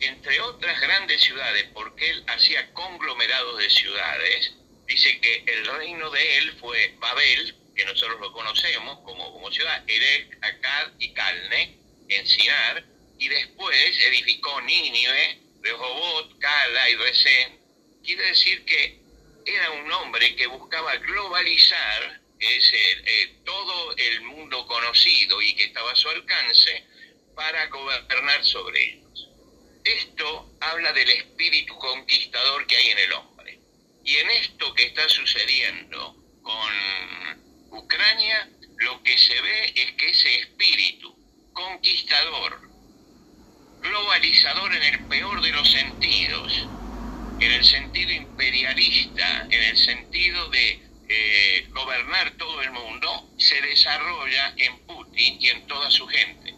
entre 0.00 0.40
otras 0.40 0.80
grandes 0.80 1.20
ciudades, 1.22 1.64
porque 1.74 2.10
él 2.10 2.24
hacía 2.28 2.72
conglomerados 2.74 3.58
de 3.58 3.70
ciudades, 3.70 4.54
dice 4.86 5.20
que 5.20 5.44
el 5.46 5.66
reino 5.66 6.10
de 6.10 6.38
él 6.38 6.56
fue 6.60 6.94
Babel, 6.98 7.56
que 7.74 7.84
nosotros 7.84 8.20
lo 8.20 8.32
conocemos 8.32 8.98
como, 9.00 9.32
como 9.32 9.50
ciudad, 9.52 9.82
Erech, 9.88 10.36
Akkad 10.42 10.92
y 10.98 11.12
Calne, 11.12 11.78
en 12.08 12.26
Sinar, 12.26 12.84
y 13.18 13.28
después 13.28 13.98
edificó 14.06 14.60
Nínive, 14.62 15.40
Rehobot, 15.62 16.38
Cala 16.38 16.90
y 16.90 16.94
Resén. 16.96 17.57
Quiere 18.08 18.24
decir 18.24 18.64
que 18.64 19.02
era 19.44 19.70
un 19.70 19.92
hombre 19.92 20.34
que 20.34 20.46
buscaba 20.46 20.96
globalizar 20.96 22.22
ese, 22.40 23.42
todo 23.44 23.94
el 23.98 24.22
mundo 24.22 24.66
conocido 24.66 25.42
y 25.42 25.54
que 25.54 25.64
estaba 25.64 25.92
a 25.92 25.94
su 25.94 26.08
alcance, 26.08 26.86
para 27.34 27.66
gobernar 27.66 28.42
sobre 28.46 28.82
ellos. 28.82 29.28
Esto 29.84 30.56
habla 30.58 30.94
del 30.94 31.10
espíritu 31.10 31.76
conquistador 31.76 32.66
que 32.66 32.76
hay 32.76 32.88
en 32.88 32.98
el 32.98 33.12
hombre. 33.12 33.60
Y 34.02 34.16
en 34.16 34.30
esto 34.30 34.72
que 34.72 34.84
está 34.84 35.06
sucediendo 35.10 36.16
con 36.40 37.78
Ucrania, 37.78 38.48
lo 38.78 39.02
que 39.02 39.18
se 39.18 39.38
ve 39.38 39.72
es 39.76 39.92
que 39.92 40.08
ese 40.08 40.34
espíritu 40.34 41.14
conquistador, 41.52 42.70
globalizador 43.82 44.74
en 44.74 44.82
el 44.82 45.08
peor 45.08 45.42
de 45.42 45.52
los 45.52 45.70
sentidos, 45.70 46.70
en 47.38 47.52
el 47.52 47.64
sentido 47.64 48.12
imperialista, 48.12 49.46
en 49.50 49.62
el 49.62 49.76
sentido 49.76 50.48
de 50.50 50.82
eh, 51.08 51.66
gobernar 51.70 52.36
todo 52.36 52.60
el 52.62 52.70
mundo, 52.72 53.32
se 53.38 53.60
desarrolla 53.62 54.54
en 54.56 54.78
Putin 54.86 55.36
y 55.40 55.48
en 55.48 55.66
toda 55.66 55.90
su 55.90 56.06
gente. 56.06 56.54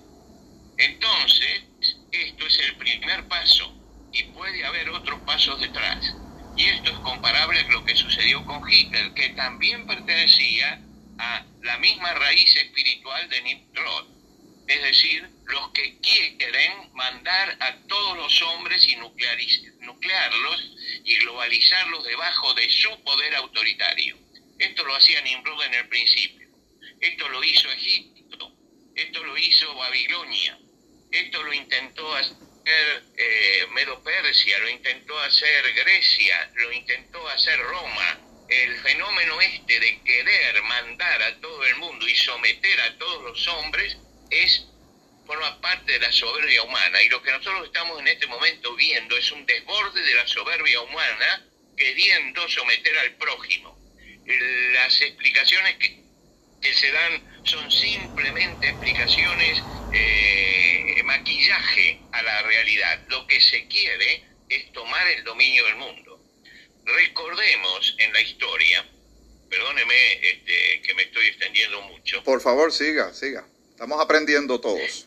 Entonces, 0.76 1.62
esto 2.10 2.46
es 2.46 2.58
el 2.60 2.76
primer 2.76 3.28
paso 3.28 3.76
y 4.12 4.24
puede 4.24 4.64
haber 4.64 4.88
otros 4.90 5.20
pasos 5.20 5.60
detrás. 5.60 6.16
Y 6.56 6.66
esto 6.68 6.90
es 6.90 6.98
comparable 6.98 7.60
a 7.60 7.64
lo 7.70 7.84
que 7.84 7.94
sucedió 7.94 8.44
con 8.44 8.60
Hitler, 8.68 9.12
que 9.14 9.30
también 9.30 9.86
pertenecía 9.86 10.80
a 11.18 11.46
la 11.62 11.78
misma 11.78 12.14
raíz 12.14 12.56
espiritual 12.56 13.28
de 13.28 13.42
Nimrod. 13.42 14.19
Es 14.70 14.82
decir, 14.82 15.28
los 15.46 15.72
que 15.72 15.98
quieren 15.98 16.94
mandar 16.94 17.56
a 17.58 17.76
todos 17.88 18.16
los 18.16 18.42
hombres 18.42 18.86
y 18.86 18.94
nuclearlos 18.94 20.76
y 21.02 21.16
globalizarlos 21.16 22.04
debajo 22.04 22.54
de 22.54 22.70
su 22.70 23.02
poder 23.02 23.34
autoritario. 23.34 24.16
Esto 24.60 24.84
lo 24.84 24.94
hacía 24.94 25.22
Nimrod 25.22 25.64
en 25.64 25.74
el 25.74 25.88
principio. 25.88 26.48
Esto 27.00 27.28
lo 27.30 27.42
hizo 27.42 27.68
Egipto. 27.72 28.52
Esto 28.94 29.24
lo 29.24 29.36
hizo 29.36 29.74
Babilonia. 29.74 30.56
Esto 31.10 31.42
lo 31.42 31.52
intentó 31.52 32.14
hacer 32.14 33.02
eh, 33.16 33.66
Medo 33.72 34.00
Persia, 34.04 34.56
lo 34.60 34.68
intentó 34.68 35.18
hacer 35.18 35.74
Grecia, 35.74 36.48
lo 36.54 36.70
intentó 36.70 37.28
hacer 37.30 37.58
Roma. 37.58 38.20
El 38.48 38.78
fenómeno 38.78 39.40
este 39.40 39.80
de 39.80 40.00
querer 40.04 40.62
mandar 40.62 41.22
a 41.22 41.40
todo 41.40 41.66
el 41.66 41.74
mundo 41.74 42.06
y 42.06 42.14
someter 42.14 42.80
a 42.82 42.96
todos 42.98 43.24
los 43.24 43.48
hombres 43.48 43.96
es 44.30 44.66
forma 45.26 45.60
parte 45.60 45.92
de 45.92 46.00
la 46.00 46.10
soberbia 46.10 46.62
humana 46.62 47.02
y 47.02 47.08
lo 47.08 47.22
que 47.22 47.30
nosotros 47.30 47.66
estamos 47.66 48.00
en 48.00 48.08
este 48.08 48.26
momento 48.26 48.74
viendo 48.74 49.16
es 49.16 49.30
un 49.30 49.46
desborde 49.46 50.02
de 50.02 50.14
la 50.14 50.26
soberbia 50.26 50.80
humana 50.80 51.46
queriendo 51.76 52.48
someter 52.48 52.98
al 52.98 53.14
prójimo. 53.14 53.78
Las 54.72 55.00
explicaciones 55.00 55.76
que, 55.76 56.02
que 56.60 56.74
se 56.74 56.90
dan 56.90 57.22
son 57.44 57.70
simplemente 57.70 58.68
explicaciones 58.68 59.62
eh, 59.92 61.00
maquillaje 61.04 62.00
a 62.12 62.22
la 62.22 62.42
realidad. 62.42 63.00
Lo 63.08 63.26
que 63.26 63.40
se 63.40 63.66
quiere 63.66 64.24
es 64.48 64.72
tomar 64.72 65.06
el 65.08 65.24
dominio 65.24 65.64
del 65.66 65.76
mundo. 65.76 66.20
Recordemos 66.84 67.94
en 67.98 68.12
la 68.12 68.20
historia, 68.20 68.86
perdóneme 69.48 70.12
este, 70.28 70.82
que 70.82 70.94
me 70.94 71.02
estoy 71.02 71.26
extendiendo 71.26 71.82
mucho. 71.82 72.22
Por 72.24 72.40
favor, 72.40 72.72
siga, 72.72 73.12
siga. 73.12 73.46
Estamos 73.80 74.04
aprendiendo 74.04 74.60
todos. 74.60 75.06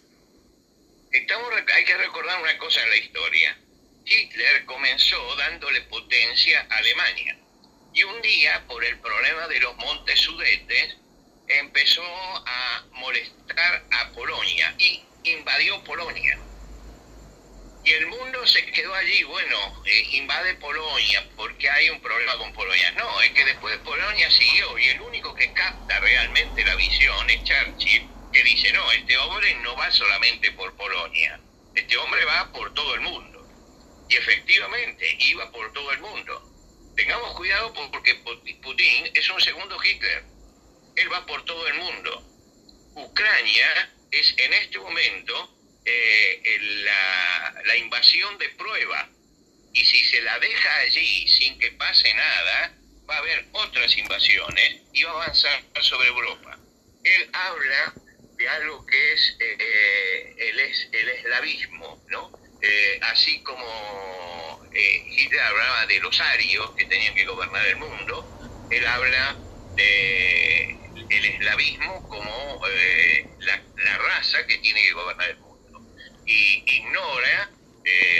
Estamos, 1.11 1.53
hay 1.75 1.85
que 1.85 1.95
recordar 1.95 2.41
una 2.41 2.57
cosa 2.57 2.81
en 2.81 2.89
la 2.89 2.97
historia. 2.97 3.55
Hitler 4.03 4.65
comenzó 4.65 5.35
dándole 5.35 5.81
potencia 5.81 6.65
a 6.67 6.77
Alemania. 6.77 7.37
Y 7.93 8.01
un 8.01 8.19
día, 8.23 8.65
por 8.67 8.83
el 8.83 8.97
problema 8.97 9.47
de 9.47 9.59
los 9.59 9.77
montes 9.77 10.19
sudetes, 10.19 10.97
empezó 11.47 12.01
a 12.03 12.83
molestar 12.93 13.85
a 13.91 14.09
Polonia 14.09 14.73
y 14.79 15.03
invadió 15.25 15.83
Polonia. 15.83 16.39
Y 17.83 17.91
el 17.91 18.07
mundo 18.07 18.47
se 18.47 18.65
quedó 18.71 18.91
allí, 18.95 19.21
bueno, 19.21 19.83
eh, 19.85 20.07
invade 20.13 20.55
Polonia 20.55 21.29
porque 21.35 21.69
hay 21.69 21.91
un 21.91 22.01
problema 22.01 22.39
con 22.39 22.51
Polonia. 22.53 22.89
No, 22.93 23.21
es 23.21 23.29
que 23.33 23.45
después 23.45 23.77
Polonia 23.85 24.31
siguió 24.31 24.79
y 24.79 24.87
el 24.87 25.01
único 25.01 25.35
que 25.35 25.53
capta 25.53 25.99
realmente 25.99 26.65
la 26.65 26.73
visión 26.73 27.29
es 27.29 27.43
Churchill, 27.43 28.09
que 28.33 28.43
dice, 28.43 28.73
no, 28.73 28.91
este 28.91 29.17
hombre 29.17 29.55
no 29.61 29.75
va 29.75 29.91
solamente 29.91 30.51
por 30.51 30.75
Polonia, 30.75 31.39
este 31.75 31.97
hombre 31.97 32.25
va 32.25 32.51
por 32.51 32.73
todo 32.73 32.95
el 32.95 33.01
mundo. 33.01 33.47
Y 34.09 34.15
efectivamente, 34.15 35.15
iba 35.19 35.49
por 35.51 35.71
todo 35.71 35.91
el 35.91 35.99
mundo. 35.99 36.49
Tengamos 36.95 37.35
cuidado 37.35 37.73
porque 37.91 38.15
Putin 38.15 39.11
es 39.13 39.29
un 39.29 39.39
segundo 39.41 39.77
Hitler 39.83 40.33
él 40.95 41.11
va 41.11 41.25
por 41.25 41.43
todo 41.45 41.67
el 41.67 41.75
mundo. 41.75 42.23
Ucrania 42.95 43.91
es 44.11 44.33
en 44.37 44.53
este 44.53 44.79
momento 44.79 45.57
eh, 45.85 46.57
la, 46.83 47.61
la 47.65 47.77
invasión 47.77 48.37
de 48.37 48.49
prueba. 48.49 49.09
Y 49.73 49.83
si 49.83 50.03
se 50.05 50.21
la 50.21 50.37
deja 50.39 50.77
allí 50.79 51.27
sin 51.27 51.57
que 51.57 51.71
pase 51.71 52.13
nada, 52.13 52.75
va 53.09 53.15
a 53.15 53.19
haber 53.19 53.47
otras 53.53 53.97
invasiones 53.97 54.81
y 54.93 55.03
va 55.03 55.11
a 55.11 55.23
avanzar 55.23 55.63
sobre 55.81 56.09
Europa. 56.09 56.59
Él 57.03 57.29
habla 57.33 57.93
algo 58.47 58.85
que 58.85 59.13
es 59.13 59.35
eh, 59.39 60.35
el, 60.37 60.59
es 60.59 60.89
eslavismo, 60.91 62.03
¿no? 62.07 62.31
Eh, 62.61 62.99
así 63.01 63.41
como 63.43 64.61
eh, 64.71 65.05
Hitler 65.17 65.41
hablaba 65.41 65.85
de 65.85 65.99
los 65.99 66.19
arios 66.21 66.71
que 66.75 66.85
tenían 66.85 67.13
que 67.13 67.25
gobernar 67.25 67.65
el 67.67 67.77
mundo, 67.77 68.29
él 68.69 68.85
habla 68.87 69.39
de 69.75 70.79
el 71.09 71.25
eslavismo 71.25 72.07
como 72.07 72.61
la, 73.39 73.63
la, 73.77 73.97
raza 73.97 74.45
que 74.47 74.57
tiene 74.59 74.81
que 74.81 74.93
gobernar 74.93 75.29
el 75.29 75.37
mundo. 75.37 75.81
Y 76.25 76.63
ignora 76.77 77.49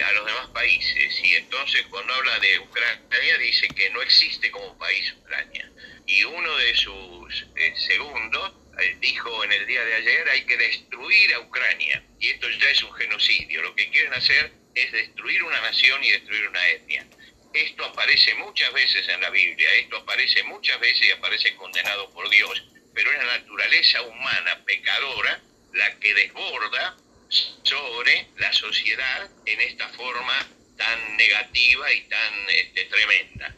a 0.05 0.11
los 0.13 0.25
demás 0.25 0.47
países. 0.49 1.21
Y 1.23 1.35
entonces 1.35 1.85
cuando 1.89 2.13
habla 2.13 2.37
de 2.39 2.59
Ucrania 2.59 3.37
dice 3.37 3.67
que 3.69 3.89
no 3.91 4.01
existe 4.01 4.51
como 4.51 4.77
país 4.77 5.13
Ucrania. 5.21 5.71
Y 6.05 6.23
uno 6.25 6.57
de 6.57 6.75
sus 6.75 7.47
segundos 7.87 8.51
eh, 8.51 8.62
dijo 8.99 9.43
en 9.43 9.51
el 9.51 9.65
día 9.65 9.83
de 9.83 9.95
ayer, 9.95 10.29
hay 10.29 10.45
que 10.45 10.57
destruir 10.57 11.33
a 11.33 11.39
Ucrania. 11.39 12.03
Y 12.19 12.29
esto 12.29 12.49
ya 12.49 12.69
es 12.69 12.83
un 12.83 12.93
genocidio. 12.93 13.61
Lo 13.61 13.75
que 13.75 13.89
quieren 13.89 14.13
hacer 14.13 14.51
es 14.75 14.91
destruir 14.91 15.43
una 15.43 15.61
nación 15.61 16.03
y 16.03 16.11
destruir 16.11 16.47
una 16.47 16.67
etnia. 16.69 17.05
Esto 17.53 17.85
aparece 17.85 18.33
muchas 18.35 18.73
veces 18.73 19.07
en 19.09 19.21
la 19.21 19.29
Biblia, 19.29 19.71
esto 19.75 19.97
aparece 19.97 20.41
muchas 20.43 20.79
veces 20.79 21.07
y 21.07 21.11
aparece 21.11 21.55
condenado 21.55 22.09
por 22.11 22.27
Dios, 22.29 22.63
pero 22.95 23.11
es 23.11 23.17
la 23.19 23.37
naturaleza 23.37 24.01
humana 24.01 24.59
pecadora 24.65 25.39
la 25.73 25.99
que 25.99 26.13
desborda 26.15 26.97
sobre 27.29 28.27
la 28.37 28.51
sociedad 28.53 29.29
en 29.45 29.61
esta 29.61 29.87
forma 29.89 30.47
tan 30.77 31.17
negativa 31.17 31.93
y 31.93 32.01
tan 32.07 32.33
este, 32.49 32.85
tremenda. 32.85 33.55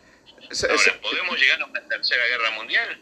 Ahora, 0.69 1.01
¿podemos 1.01 1.39
llegar 1.39 1.62
a 1.62 1.65
una 1.65 1.88
tercera 1.88 2.25
guerra 2.27 2.51
mundial? 2.51 3.01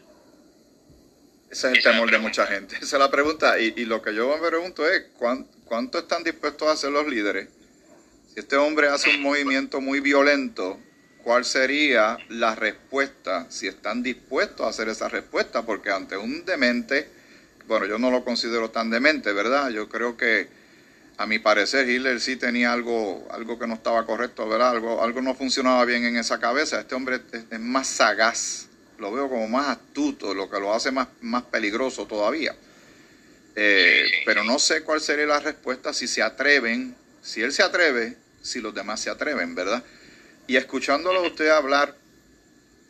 Ese 1.54 1.68
es 1.68 1.74
el 1.74 1.82
temor 1.84 2.10
de 2.10 2.18
mucha 2.18 2.48
gente. 2.48 2.74
Esa 2.82 2.96
es 2.96 3.00
la 3.00 3.12
pregunta. 3.12 3.60
Y, 3.60 3.74
y 3.76 3.84
lo 3.84 4.02
que 4.02 4.12
yo 4.12 4.28
me 4.28 4.44
pregunto 4.44 4.88
es, 4.88 5.04
¿cuánto, 5.16 6.00
están 6.00 6.24
dispuestos 6.24 6.66
a 6.66 6.72
hacer 6.72 6.90
los 6.90 7.06
líderes? 7.06 7.48
Si 8.32 8.40
este 8.40 8.56
hombre 8.56 8.88
hace 8.88 9.10
un 9.10 9.22
movimiento 9.22 9.80
muy 9.80 10.00
violento, 10.00 10.80
¿cuál 11.22 11.44
sería 11.44 12.18
la 12.28 12.56
respuesta? 12.56 13.46
Si 13.50 13.68
están 13.68 14.02
dispuestos 14.02 14.66
a 14.66 14.70
hacer 14.70 14.88
esa 14.88 15.08
respuesta, 15.08 15.62
porque 15.62 15.92
ante 15.92 16.16
un 16.16 16.44
demente, 16.44 17.08
bueno, 17.68 17.86
yo 17.86 18.00
no 18.00 18.10
lo 18.10 18.24
considero 18.24 18.72
tan 18.72 18.90
demente, 18.90 19.32
¿verdad? 19.32 19.70
Yo 19.70 19.88
creo 19.88 20.16
que, 20.16 20.48
a 21.18 21.26
mi 21.26 21.38
parecer, 21.38 21.88
Hitler 21.88 22.20
sí 22.20 22.34
tenía 22.34 22.72
algo, 22.72 23.28
algo 23.30 23.60
que 23.60 23.68
no 23.68 23.74
estaba 23.74 24.04
correcto, 24.06 24.48
¿verdad? 24.48 24.70
Algo, 24.70 25.04
algo 25.04 25.22
no 25.22 25.36
funcionaba 25.36 25.84
bien 25.84 26.04
en 26.04 26.16
esa 26.16 26.40
cabeza. 26.40 26.80
Este 26.80 26.96
hombre 26.96 27.20
es 27.48 27.60
más 27.60 27.86
sagaz 27.86 28.63
lo 28.98 29.12
veo 29.12 29.28
como 29.28 29.48
más 29.48 29.68
astuto, 29.68 30.34
lo 30.34 30.50
que 30.50 30.60
lo 30.60 30.72
hace 30.72 30.90
más, 30.90 31.08
más 31.20 31.42
peligroso 31.44 32.06
todavía. 32.06 32.54
Eh, 33.56 34.04
pero 34.24 34.42
no 34.42 34.58
sé 34.58 34.82
cuál 34.82 35.00
sería 35.00 35.26
la 35.26 35.40
respuesta 35.40 35.92
si 35.92 36.08
se 36.08 36.22
atreven, 36.22 36.94
si 37.22 37.42
él 37.42 37.52
se 37.52 37.62
atreve, 37.62 38.16
si 38.42 38.60
los 38.60 38.74
demás 38.74 39.00
se 39.00 39.10
atreven, 39.10 39.54
¿verdad? 39.54 39.82
Y 40.46 40.56
escuchándolo 40.56 41.20
a 41.20 41.28
usted 41.28 41.48
hablar, 41.48 41.96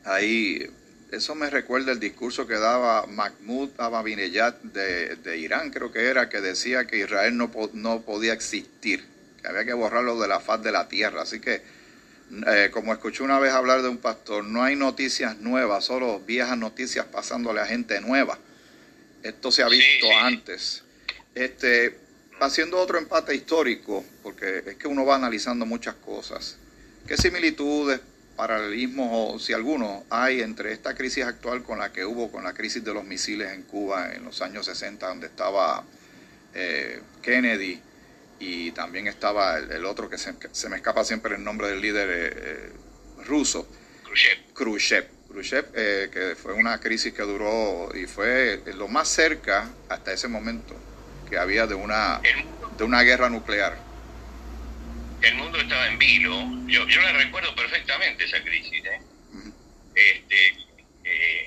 ahí, 0.04 0.66
eso 1.12 1.34
me 1.34 1.50
recuerda 1.50 1.92
el 1.92 2.00
discurso 2.00 2.46
que 2.46 2.54
daba 2.54 3.06
Mahmoud 3.06 3.70
Ahmadinejad 3.78 4.54
de, 4.62 5.16
de 5.16 5.38
Irán, 5.38 5.70
creo 5.70 5.92
que 5.92 6.06
era, 6.06 6.28
que 6.28 6.40
decía 6.40 6.86
que 6.86 6.98
Israel 6.98 7.36
no, 7.36 7.50
no 7.74 8.00
podía 8.02 8.32
existir, 8.32 9.04
que 9.40 9.48
había 9.48 9.64
que 9.64 9.74
borrarlo 9.74 10.18
de 10.20 10.28
la 10.28 10.40
faz 10.40 10.62
de 10.62 10.72
la 10.72 10.88
tierra. 10.88 11.22
Así 11.22 11.40
que 11.40 11.62
eh, 12.46 12.70
como 12.72 12.92
escuché 12.92 13.22
una 13.22 13.38
vez 13.38 13.52
hablar 13.52 13.82
de 13.82 13.88
un 13.88 13.98
pastor, 13.98 14.44
no 14.44 14.62
hay 14.62 14.76
noticias 14.76 15.38
nuevas, 15.38 15.84
solo 15.84 16.20
viejas 16.20 16.56
noticias 16.58 17.06
pasándole 17.06 17.60
a 17.60 17.66
gente 17.66 18.00
nueva. 18.00 18.38
Esto 19.22 19.50
se 19.50 19.62
ha 19.62 19.68
visto 19.68 20.06
antes. 20.20 20.82
Este, 21.34 21.98
haciendo 22.40 22.78
otro 22.78 22.98
empate 22.98 23.34
histórico, 23.34 24.04
porque 24.22 24.62
es 24.66 24.76
que 24.76 24.88
uno 24.88 25.04
va 25.04 25.16
analizando 25.16 25.66
muchas 25.66 25.94
cosas. 25.96 26.56
¿Qué 27.06 27.16
similitudes, 27.16 28.00
paralelismos 28.36 29.08
o 29.12 29.38
si 29.38 29.52
alguno 29.52 30.04
hay 30.10 30.40
entre 30.40 30.72
esta 30.72 30.94
crisis 30.94 31.24
actual 31.24 31.62
con 31.62 31.78
la 31.78 31.92
que 31.92 32.04
hubo 32.04 32.32
con 32.32 32.42
la 32.44 32.52
crisis 32.52 32.82
de 32.82 32.92
los 32.92 33.04
misiles 33.04 33.52
en 33.52 33.62
Cuba 33.62 34.12
en 34.12 34.24
los 34.24 34.42
años 34.42 34.66
60, 34.66 35.06
donde 35.06 35.26
estaba 35.26 35.84
eh, 36.54 37.00
Kennedy? 37.22 37.80
Y 38.38 38.72
también 38.72 39.06
estaba 39.06 39.58
el, 39.58 39.84
otro 39.84 40.10
que 40.10 40.18
se, 40.18 40.32
me 40.68 40.76
escapa 40.76 41.04
siempre 41.04 41.36
el 41.36 41.44
nombre 41.44 41.68
del 41.68 41.80
líder 41.80 42.10
eh, 42.10 42.32
eh, 42.36 42.72
ruso. 43.24 43.68
Khrushchev. 44.54 45.08
Khrushchev, 45.28 45.66
eh, 45.74 46.10
que 46.12 46.36
fue 46.36 46.52
una 46.52 46.78
crisis 46.78 47.12
que 47.12 47.22
duró 47.22 47.90
y 47.94 48.06
fue 48.06 48.62
lo 48.76 48.86
más 48.88 49.08
cerca 49.08 49.68
hasta 49.88 50.12
ese 50.12 50.28
momento 50.28 50.76
que 51.28 51.38
había 51.38 51.66
de 51.66 51.74
una, 51.74 52.20
de 52.76 52.84
una 52.84 53.02
guerra 53.02 53.28
nuclear. 53.28 53.76
El 55.22 55.34
mundo 55.36 55.58
estaba 55.58 55.88
en 55.88 55.98
vilo. 55.98 56.36
Yo, 56.66 56.86
yo 56.86 57.00
la 57.00 57.12
recuerdo 57.12 57.54
perfectamente 57.56 58.24
esa 58.24 58.42
crisis. 58.42 58.82
este, 59.94 60.56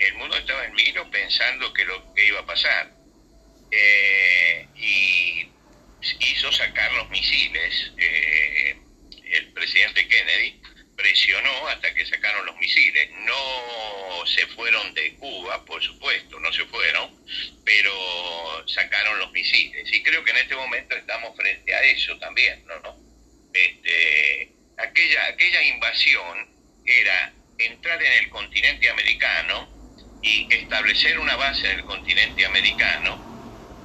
el 0.08 0.16
mundo 0.16 0.36
estaba 0.36 0.66
en 0.66 0.74
vilo 0.76 1.10
pensando 1.12 1.72
que 1.74 1.86
lo 1.86 2.14
que 2.14 2.28
iba 2.28 2.40
a 2.40 2.46
pasar. 2.46 2.92
y 4.76 5.48
hizo 6.02 6.52
sacar 6.52 6.92
los 6.94 7.10
misiles. 7.10 7.92
Eh, 7.98 8.78
el 9.32 9.54
presidente 9.54 10.08
Kennedy 10.08 10.62
presionó 10.96 11.68
hasta 11.68 11.94
que 11.94 12.06
sacaron 12.06 12.46
los 12.46 12.58
misiles. 12.58 13.10
No 13.26 14.26
se 14.26 14.48
fueron 14.48 14.94
de 14.94 15.16
Cuba, 15.16 15.64
por 15.66 15.82
supuesto, 15.84 16.40
no 16.40 16.52
se 16.52 16.66
fueron, 16.66 17.16
pero 17.64 18.68
sacaron 18.68 19.20
los 19.20 19.32
misiles. 19.32 19.92
Y 19.94 20.02
creo 20.04 20.24
que 20.24 20.32
en 20.32 20.38
este 20.38 20.56
momento 20.56 20.96
estamos 20.96 21.36
frente 21.38 21.74
a 21.74 21.84
eso 21.84 22.18
también, 22.18 22.66
¿no? 22.66 22.98
Este, 23.54 24.52
aquella, 24.78 25.28
aquella 25.28 25.64
invasión 25.64 26.48
era 26.86 27.34
entrar 27.60 28.02
en 28.02 28.14
el 28.14 28.30
continente 28.30 28.90
americano 28.90 29.70
y 30.22 30.48
establecer 30.54 31.20
una 31.20 31.36
base 31.36 31.70
en 31.70 31.80
el 31.80 31.86
continente 31.86 32.46
americano 32.46 33.27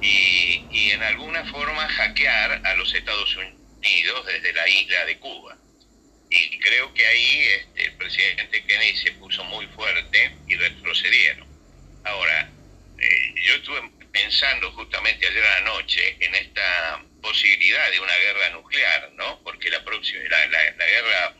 y, 0.03 0.91
en 0.91 1.01
alguna 1.01 1.45
forma 1.45 1.87
hackear 1.87 2.61
a 2.65 2.75
los 2.75 2.93
Estados 2.93 3.35
Unidos 3.35 4.25
desde 4.25 4.53
la 4.53 4.67
isla 4.67 5.05
de 5.05 5.17
Cuba. 5.17 5.57
Y 6.29 6.59
creo 6.59 6.93
que 6.93 7.05
ahí 7.05 7.39
este, 7.59 7.85
el 7.85 7.93
presidente 7.93 8.65
Kennedy 8.65 8.97
se 8.97 9.11
puso 9.13 9.43
muy 9.45 9.65
fuerte 9.67 10.35
y 10.47 10.55
retrocedieron. 10.55 11.47
Ahora, 12.03 12.51
eh, 12.99 13.33
yo 13.45 13.55
estuve 13.55 13.81
pensando 14.11 14.71
justamente 14.73 15.27
ayer 15.27 15.43
a 15.43 15.59
la 15.59 15.65
noche 15.65 16.17
en 16.19 16.35
esta 16.35 17.03
posibilidad 17.21 17.91
de 17.91 17.99
una 17.99 18.15
guerra 18.17 18.49
nuclear, 18.51 19.11
¿no? 19.13 19.41
Porque 19.43 19.69
la 19.69 19.83
próxima, 19.83 20.23
la, 20.29 20.47
la 20.47 20.85
guerra 20.85 21.35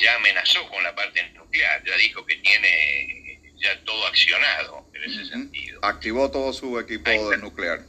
ya 0.00 0.14
amenazó 0.16 0.68
con 0.68 0.82
la 0.82 0.94
parte 0.94 1.22
nuclear, 1.30 1.82
ya 1.84 1.96
dijo 1.96 2.24
que 2.24 2.36
tiene 2.36 3.17
ya 3.60 3.84
todo 3.84 4.06
accionado 4.06 4.90
en 4.94 5.10
ese 5.10 5.24
sentido. 5.26 5.80
Activó 5.82 6.30
todo 6.30 6.52
su 6.52 6.78
equipo 6.78 7.10
nuclear. 7.36 7.84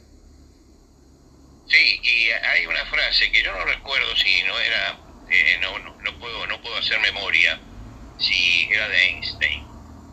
Sí, 1.66 2.00
y 2.02 2.30
hay 2.30 2.66
una 2.66 2.84
frase 2.86 3.30
que 3.30 3.42
yo 3.42 3.52
no 3.52 3.64
recuerdo 3.64 4.16
si 4.16 4.42
no 4.42 4.58
era, 4.58 4.98
eh, 5.30 5.58
no, 5.60 5.78
no, 5.78 6.18
puedo, 6.18 6.46
no 6.48 6.60
puedo 6.60 6.76
hacer 6.76 6.98
memoria, 7.00 7.60
si 8.18 8.68
era 8.70 8.88
de 8.88 8.98
Einstein, 9.04 9.64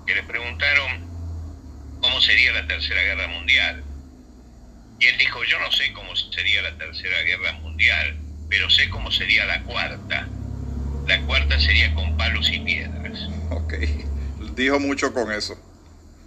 que 0.06 0.14
le 0.14 0.24
preguntaron 0.24 1.08
cómo 2.00 2.22
sería 2.22 2.52
la 2.52 2.68
tercera 2.68 3.02
guerra 3.02 3.28
mundial. 3.30 3.84
Y 5.00 5.08
él 5.08 5.18
dijo, 5.18 5.44
yo 5.46 5.60
no 5.60 5.72
sé 5.72 5.92
cómo 5.94 6.16
sería 6.16 6.62
la 6.62 6.78
tercera 6.78 7.22
guerra 7.24 7.54
mundial, 7.54 8.20
pero 8.50 8.70
sé 8.70 8.88
cómo 8.90 9.12
sería 9.12 9.46
la 9.46 9.64
cuarta. 9.64 10.30
La 11.08 11.22
cuarta 11.26 11.60
sería 11.60 11.94
con 11.96 12.16
palos 12.18 12.52
y 12.52 12.60
piedras. 12.60 13.30
Ok 13.52 13.74
dijo 14.58 14.80
mucho 14.80 15.14
con 15.14 15.32
eso. 15.32 15.56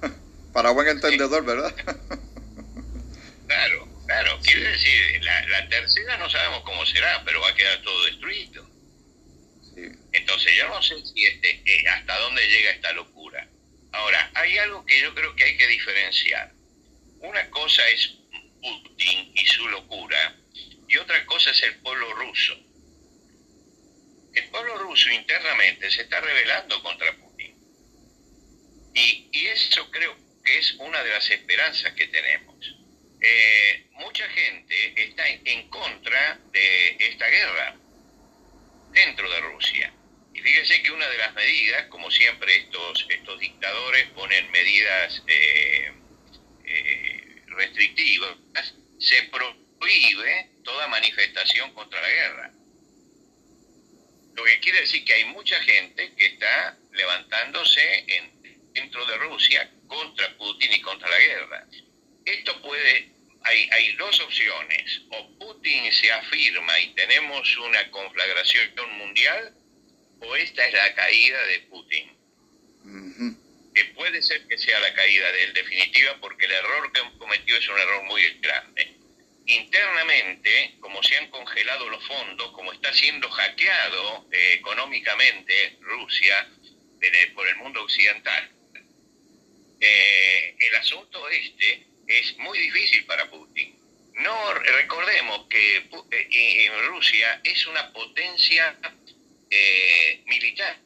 Para 0.53 0.71
buen 0.71 0.89
entendedor, 0.89 1.45
¿verdad? 1.45 1.75
claro, 3.47 3.89
claro. 4.07 4.41
Quiere 4.43 4.71
decir, 4.71 5.23
la, 5.23 5.69
tercera 5.69 6.17
no 6.17 6.31
sabemos 6.31 6.63
cómo 6.63 6.87
será, 6.87 7.23
pero 7.25 7.41
va 7.41 7.51
a 7.51 7.55
quedar 7.55 7.83
todo 7.83 8.05
destruido. 8.07 8.71
Entonces 10.13 10.57
yo 10.57 10.69
no 10.69 10.83
sé 10.83 10.95
si 11.05 11.25
este, 11.25 11.63
eh, 11.65 11.89
hasta 11.89 12.19
dónde 12.19 12.43
llega 12.49 12.73
esta 12.73 12.93
locura. 12.93 13.47
Ahora, 13.93 14.31
hay 14.35 14.59
algo 14.59 14.85
que 14.85 15.01
yo 15.01 15.15
creo 15.15 15.35
que 15.37 15.45
hay 15.45 15.57
que 15.57 15.67
diferenciar. 15.69 16.53
Una 17.21 17.49
cosa 17.51 17.87
es 17.89 18.15
Putin 18.61 19.33
y 19.35 19.47
su 19.47 19.69
locura, 19.69 20.37
y 20.89 20.97
otra 20.97 21.25
cosa 21.27 21.51
es 21.51 21.63
el 21.63 21.77
pueblo 21.77 22.13
ruso. 22.15 22.59
El 24.35 24.49
pueblo 24.51 24.79
ruso 24.79 25.09
internamente 25.11 25.91
se 25.91 26.03
está 26.03 26.21
rebelando 26.21 26.83
contra 26.83 27.13
Putin 27.17 27.30
y, 29.01 29.47
eso 29.47 29.91
creo 29.91 30.17
que 30.45 30.59
es 30.59 30.75
una 30.75 31.03
de 31.03 31.11
las 31.11 31.31
esperanzas 31.31 31.93
que 31.95 32.07
tenemos. 32.09 32.77
Eh, 33.21 33.87
mucha 33.93 34.29
gente 34.29 35.03
está 35.03 35.29
en, 35.29 35.69
contra 35.69 36.39
de 36.53 36.97
esta 36.99 37.29
guerra 37.29 37.77
dentro 38.93 39.31
de 39.31 39.41
Rusia. 39.41 39.93
Y 40.35 40.41
fíjense 40.41 40.83
que 40.83 40.91
una 40.91 41.09
de 41.09 41.19
las 41.19 41.35
medidas, 41.35 41.87
como 41.89 42.11
siempre 42.11 42.57
estos, 42.57 43.07
estos 43.09 43.41
dictadores 43.41 44.07
ponen 44.11 44.51
medidas 44.51 45.23
eh, 45.27 45.93
eh, 46.65 47.43
restrictivas, 47.47 48.37
se 48.99 49.23
prohíbe 49.25 50.51
toda 50.65 50.87
manifestación 50.89 51.73
contra 51.75 52.01
la 52.01 52.11
guerra. 52.11 52.53
Lo 54.35 54.45
que 54.45 54.61
quiere 54.61 54.81
decir 54.81 55.05
que 55.05 55.15
hay 55.15 55.25
mucha 55.27 55.61
gente 55.63 56.15
que 56.15 56.27
está 56.27 56.79
levantándose 56.93 58.05
en, 58.07 58.40
dentro 58.73 59.05
de 59.07 59.17
Rusia 59.19 59.71
contra 59.87 60.37
Putin 60.37 60.73
y 60.73 60.81
contra 60.81 61.09
la 61.09 61.19
guerra. 61.19 61.67
Esto 62.25 62.61
puede, 62.63 63.11
hay, 63.43 63.69
hay 63.73 63.93
dos 63.97 64.21
opciones, 64.21 65.03
o 65.11 65.39
Putin 65.39 65.93
se 65.93 66.13
afirma 66.13 66.79
y 66.81 66.95
tenemos 66.95 67.57
una 67.59 67.91
conflagración 67.91 68.71
mundial, 68.99 69.55
o 70.21 70.37
esta 70.37 70.67
es 70.67 70.75
la 70.75 70.95
caída 70.95 71.47
de 71.47 71.61
Putin. 71.61 72.17
Que 73.75 73.85
puede 73.87 74.21
ser 74.23 74.47
que 74.49 74.59
sea 74.59 74.79
la 74.81 74.93
caída 74.95 75.31
de 75.33 75.45
él 75.45 75.55
definitiva 75.55 76.17
porque 76.21 76.45
el 76.47 76.53
error 76.53 76.93
que 76.93 77.01
cometió 77.19 77.57
es 77.57 77.69
un 77.69 77.79
error 77.79 78.03
muy 78.05 78.23
grande. 78.41 78.97
Internamente, 79.47 80.77
como 80.81 81.03
se 81.03 81.17
han 81.17 81.31
congelado 81.31 81.89
los 81.89 82.05
fondos, 82.07 82.53
como 82.53 82.73
está 82.73 82.93
siendo 82.93 83.29
hackeado 83.31 84.29
eh, 84.33 84.55
económicamente 84.55 85.79
Rusia 85.81 86.49
por 87.35 87.49
el 87.49 87.57
mundo 87.57 87.83
occidental, 87.83 88.51
eh, 89.81 90.57
el 90.59 90.77
asunto 90.77 91.29
este 91.31 91.87
es 92.07 92.37
muy 92.39 92.59
difícil 92.59 93.07
para 93.07 93.31
Putin. 93.31 93.75
No 94.15 94.55
recordemos 94.55 95.47
que 95.49 95.89
eh, 96.11 96.71
Rusia 96.89 97.41
es 97.43 97.67
una 97.67 97.91
potencia 97.93 98.79
eh, 99.49 100.23
militar, 100.27 100.77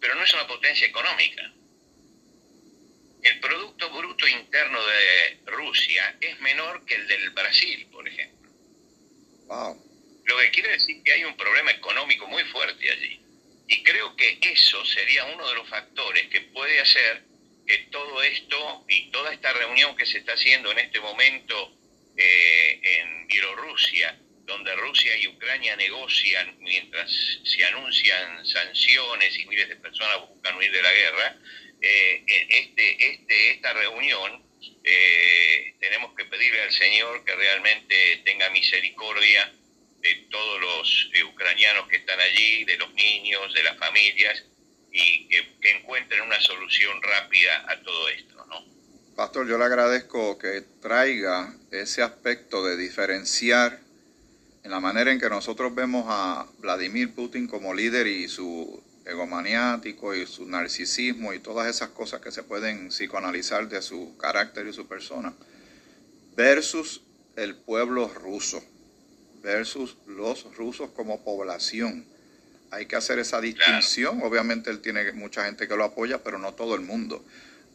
pero 0.00 0.14
no 0.14 0.22
es 0.22 0.32
una 0.34 0.46
potencia 0.46 0.86
económica. 0.86 1.52
El 3.22 3.40
Producto 3.40 3.90
Bruto 3.90 4.28
Interno 4.28 4.78
de 4.86 5.40
Rusia 5.46 6.16
es 6.20 6.38
menor 6.40 6.86
que 6.86 6.94
el 6.94 7.08
del 7.08 7.30
Brasil, 7.30 7.88
por 7.90 8.06
ejemplo. 8.06 8.50
Lo 10.24 10.38
que 10.38 10.50
quiere 10.52 10.70
decir 10.70 11.02
que 11.02 11.12
hay 11.12 11.24
un 11.24 11.36
problema 11.36 11.72
económico 11.72 12.28
muy 12.28 12.44
fuerte 12.44 12.90
allí. 12.90 13.20
Y 13.68 13.82
creo 13.82 14.14
que 14.14 14.38
eso 14.42 14.84
sería 14.84 15.24
uno 15.24 15.48
de 15.48 15.54
los 15.56 15.68
factores 15.68 16.28
que 16.28 16.42
puede 16.42 16.80
hacer 16.80 17.25
que 17.66 17.78
todo 17.90 18.22
esto 18.22 18.84
y 18.88 19.10
toda 19.10 19.32
esta 19.32 19.52
reunión 19.52 19.96
que 19.96 20.06
se 20.06 20.18
está 20.18 20.32
haciendo 20.32 20.70
en 20.72 20.78
este 20.78 21.00
momento 21.00 21.72
eh, 22.16 22.80
en 22.82 23.26
Bielorrusia, 23.26 24.18
donde 24.44 24.74
Rusia 24.76 25.16
y 25.16 25.26
Ucrania 25.26 25.74
negocian 25.76 26.56
mientras 26.60 27.10
se 27.44 27.64
anuncian 27.64 28.46
sanciones 28.46 29.38
y 29.38 29.46
miles 29.46 29.68
de 29.68 29.76
personas 29.76 30.20
buscan 30.28 30.56
huir 30.56 30.70
de 30.70 30.82
la 30.82 30.92
guerra, 30.92 31.36
eh, 31.80 32.24
este, 32.48 33.12
este, 33.12 33.50
esta 33.52 33.72
reunión 33.72 34.46
eh, 34.84 35.74
tenemos 35.80 36.14
que 36.14 36.24
pedirle 36.24 36.62
al 36.62 36.72
Señor 36.72 37.24
que 37.24 37.34
realmente 37.34 38.22
tenga 38.24 38.48
misericordia 38.50 39.52
de 40.00 40.14
todos 40.30 40.60
los 40.60 41.10
eh, 41.14 41.24
ucranianos 41.24 41.88
que 41.88 41.96
están 41.96 42.20
allí, 42.20 42.64
de 42.64 42.76
los 42.76 42.92
niños, 42.94 43.52
de 43.52 43.62
las 43.64 43.76
familias, 43.78 44.44
y 44.96 45.28
que, 45.28 45.70
encuentren 45.78 46.22
una 46.22 46.40
solución 46.40 47.02
rápida 47.02 47.66
a 47.68 47.82
todo 47.82 48.08
esto, 48.08 48.46
¿no? 48.46 48.64
Pastor, 49.14 49.46
yo 49.46 49.58
le 49.58 49.64
agradezco 49.64 50.38
que 50.38 50.62
traiga 50.80 51.54
ese 51.70 52.02
aspecto 52.02 52.64
de 52.64 52.76
diferenciar 52.76 53.80
en 54.62 54.70
la 54.70 54.80
manera 54.80 55.12
en 55.12 55.20
que 55.20 55.28
nosotros 55.28 55.74
vemos 55.74 56.06
a 56.08 56.46
Vladimir 56.58 57.14
Putin 57.14 57.46
como 57.46 57.74
líder 57.74 58.06
y 58.06 58.28
su 58.28 58.82
egomaniático 59.04 60.14
y 60.14 60.26
su 60.26 60.46
narcisismo 60.46 61.32
y 61.32 61.40
todas 61.40 61.68
esas 61.68 61.90
cosas 61.90 62.20
que 62.20 62.32
se 62.32 62.42
pueden 62.42 62.88
psicoanalizar 62.88 63.68
de 63.68 63.82
su 63.82 64.16
carácter 64.16 64.66
y 64.66 64.72
su 64.72 64.86
persona, 64.88 65.34
versus 66.36 67.02
el 67.36 67.54
pueblo 67.54 68.08
ruso, 68.08 68.62
versus 69.42 69.96
los 70.06 70.44
rusos 70.56 70.90
como 70.90 71.22
población. 71.22 72.15
Hay 72.70 72.86
que 72.86 72.96
hacer 72.96 73.18
esa 73.18 73.40
distinción. 73.40 74.20
Obviamente 74.22 74.70
él 74.70 74.80
tiene 74.80 75.12
mucha 75.12 75.44
gente 75.44 75.68
que 75.68 75.76
lo 75.76 75.84
apoya, 75.84 76.22
pero 76.22 76.38
no 76.38 76.54
todo 76.54 76.74
el 76.74 76.80
mundo. 76.80 77.24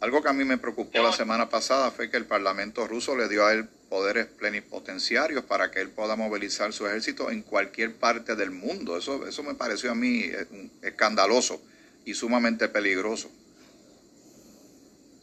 Algo 0.02 0.24
que 0.24 0.30
a 0.30 0.34
mí 0.34 0.44
me 0.44 0.58
preocupó 0.58 1.04
la 1.04 1.14
semana 1.14 1.50
pasada 1.50 1.92
fue 1.92 2.10
que 2.10 2.18
el 2.18 2.26
Parlamento 2.26 2.88
ruso 2.88 3.16
le 3.16 3.30
dio 3.30 3.46
a 3.46 3.54
él 3.54 3.68
poderes 3.88 4.26
plenipotenciarios 4.26 5.44
para 5.46 5.70
que 5.70 5.80
él 5.80 5.90
pueda 5.90 6.16
movilizar 6.16 6.74
su 6.74 6.88
ejército 6.88 7.30
en 7.30 7.44
cualquier 7.44 7.96
parte 7.96 8.36
del 8.36 8.50
mundo. 8.50 8.98
Eso, 8.98 9.28
eso 9.28 9.44
me 9.44 9.54
pareció 9.54 9.92
a 9.92 9.96
mí 9.96 10.22
eh, 10.24 10.48
escandaloso 10.82 11.62
y 12.04 12.16
sumamente 12.16 12.68
peligroso. 12.68 13.32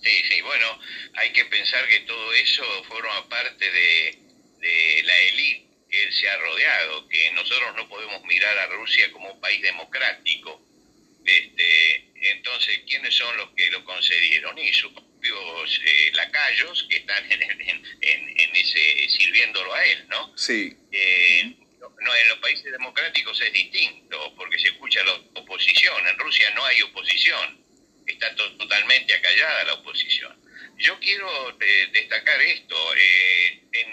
Sí, 0.00 0.10
sí, 0.30 0.40
bueno, 0.42 0.66
hay 1.14 1.32
que 1.32 1.44
pensar 1.46 1.88
que 1.88 2.00
todo 2.00 2.32
eso 2.34 2.62
forma 2.88 3.28
parte 3.28 3.64
de, 3.64 4.18
de 4.60 5.02
la 5.02 5.16
élite 5.22 5.67
él 5.90 6.12
se 6.12 6.28
ha 6.28 6.36
rodeado, 6.36 7.08
que 7.08 7.30
nosotros 7.32 7.74
no 7.76 7.88
podemos 7.88 8.22
mirar 8.24 8.56
a 8.58 8.66
Rusia 8.66 9.10
como 9.12 9.32
un 9.32 9.40
país 9.40 9.62
democrático. 9.62 10.62
Este, 11.24 12.10
entonces, 12.14 12.80
¿quiénes 12.86 13.14
son 13.14 13.36
los 13.36 13.50
que 13.50 13.70
lo 13.70 13.84
concedieron? 13.84 14.58
Y 14.58 14.72
su 14.72 14.88
eh, 15.20 16.10
lacayos 16.14 16.86
que 16.88 16.96
están 16.98 17.30
en, 17.30 17.42
en, 18.00 18.56
ese 18.56 19.08
sirviéndolo 19.08 19.74
a 19.74 19.84
él, 19.84 20.06
¿no? 20.08 20.36
Sí. 20.36 20.76
Eh, 20.92 21.54
no, 21.80 22.14
en 22.14 22.28
los 22.28 22.38
países 22.38 22.70
democráticos 22.70 23.40
es 23.40 23.52
distinto, 23.52 24.34
porque 24.36 24.58
se 24.58 24.68
escucha 24.68 25.02
la 25.04 25.14
oposición. 25.34 26.06
En 26.06 26.18
Rusia 26.18 26.50
no 26.50 26.64
hay 26.64 26.80
oposición, 26.82 27.64
está 28.06 28.34
totalmente 28.34 29.14
acallada 29.14 29.64
la 29.64 29.74
oposición. 29.74 30.40
Yo 30.78 30.98
quiero 31.00 31.58
eh, 31.60 31.88
destacar 31.92 32.40
esto. 32.40 32.76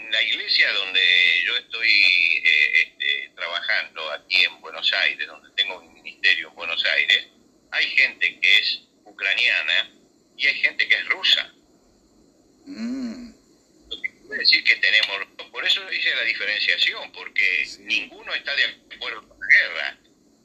En 0.05 0.11
la 0.11 0.21
iglesia 0.21 0.71
donde 0.73 1.01
yo 1.45 1.57
estoy 1.57 2.43
este, 2.45 3.31
trabajando, 3.35 4.11
aquí 4.11 4.43
en 4.43 4.61
Buenos 4.61 4.91
Aires, 4.93 5.27
donde 5.27 5.49
tengo 5.55 5.81
mi 5.81 6.01
ministerio 6.01 6.49
en 6.49 6.55
Buenos 6.55 6.83
Aires, 6.85 7.27
hay 7.71 7.87
gente 7.87 8.39
que 8.39 8.57
es 8.59 8.81
ucraniana 9.03 9.89
y 10.37 10.47
hay 10.47 10.55
gente 10.59 10.87
que 10.87 10.95
es 10.95 11.09
rusa. 11.09 11.53
Mm. 12.65 13.31
Lo 13.89 14.01
que 14.01 14.11
quiere 14.11 14.37
decir 14.39 14.63
que 14.63 14.75
tenemos, 14.75 15.27
por 15.51 15.65
eso 15.65 15.85
dice 15.87 16.15
la 16.15 16.23
diferenciación, 16.23 17.11
porque 17.11 17.67
ninguno 17.79 18.33
está 18.33 18.55
de 18.55 18.63
acuerdo 18.95 19.27
con 19.27 19.39
la 19.39 19.47
guerra. 19.47 19.97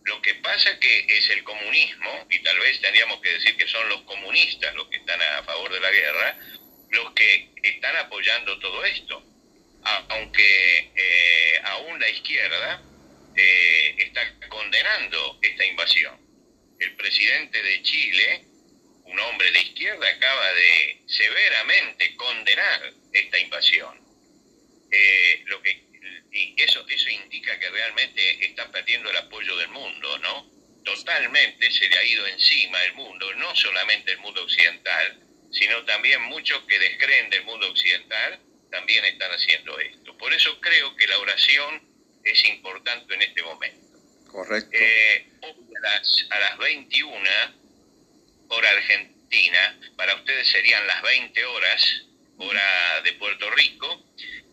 Lo 0.05 0.23
que 0.23 0.35
pasa 0.37 0.79
que 0.81 1.05
es 1.09 1.29
el 1.31 1.45
comunismo, 1.45 2.27
y 2.31 2.39
tal 2.43 2.59
vez 2.61 2.81
tendríamos 2.81 3.21
que 3.21 3.31
decir 3.31 3.57
que 3.57 3.69
son 3.69 3.89
los 3.91 4.03
comunistas 4.03 4.75
los 4.75 4.89
que 4.89 4.97
están 4.97 5.21
a 5.21 5.43
favor 5.43 5.73
de 5.73 5.81
la 5.81 5.91
guerra, 5.91 6.39
los 6.91 7.13
que 7.13 7.51
están 7.63 7.97
apoyando 7.97 8.59
todo 8.59 8.85
esto. 8.87 9.30
Aunque 9.83 10.93
eh, 10.95 11.61
aún 11.65 11.99
la 11.99 12.09
izquierda 12.11 12.83
eh, 13.37 13.95
está 13.99 14.49
condenando 14.49 15.39
esta 15.43 15.65
invasión. 15.65 16.19
El 16.79 16.97
presidente 16.97 17.63
de 17.63 17.83
Chile 17.83 18.51
un 19.11 19.19
hombre 19.19 19.51
de 19.51 19.61
izquierda 19.61 20.09
acaba 20.09 20.53
de 20.53 21.03
severamente 21.07 22.15
condenar 22.17 22.93
esta 23.13 23.39
invasión. 23.41 24.01
Eh, 24.91 25.43
lo 25.47 25.61
que, 25.63 25.83
y 26.33 26.55
eso, 26.63 26.85
eso 26.89 27.09
indica 27.11 27.59
que 27.59 27.71
realmente 27.71 28.47
está 28.47 28.71
perdiendo 28.71 29.11
el 29.11 29.17
apoyo 29.17 29.57
del 29.57 29.69
mundo, 29.69 30.19
¿no? 30.19 30.49
Totalmente 30.85 31.71
se 31.73 31.89
le 31.89 31.99
ha 31.99 32.05
ido 32.05 32.27
encima 32.29 32.83
el 32.85 32.95
mundo, 32.95 33.35
no 33.35 33.55
solamente 33.57 34.13
el 34.13 34.19
mundo 34.19 34.45
occidental, 34.45 35.21
sino 35.51 35.85
también 35.85 36.23
muchos 36.23 36.63
que 36.65 36.79
descreen 36.79 37.31
del 37.31 37.45
mundo 37.45 37.69
occidental 37.69 38.41
también 38.71 39.05
están 39.05 39.31
haciendo 39.33 39.79
esto. 39.79 40.17
Por 40.17 40.33
eso 40.33 40.61
creo 40.61 40.95
que 40.97 41.07
la 41.07 41.19
oración 41.19 41.83
es 42.25 42.45
importante 42.49 43.15
en 43.15 43.23
este 43.23 43.43
momento. 43.43 43.99
Correcto. 44.29 44.71
Eh, 44.73 45.27
a, 45.43 45.81
las, 45.81 46.27
a 46.31 46.39
las 46.39 46.59
21 46.59 47.61
hora 48.49 48.71
argentina, 48.71 49.79
para 49.97 50.15
ustedes 50.17 50.49
serían 50.49 50.87
las 50.87 51.03
20 51.03 51.45
horas, 51.45 52.03
hora 52.39 53.01
de 53.03 53.13
Puerto 53.13 53.51
Rico, 53.51 54.05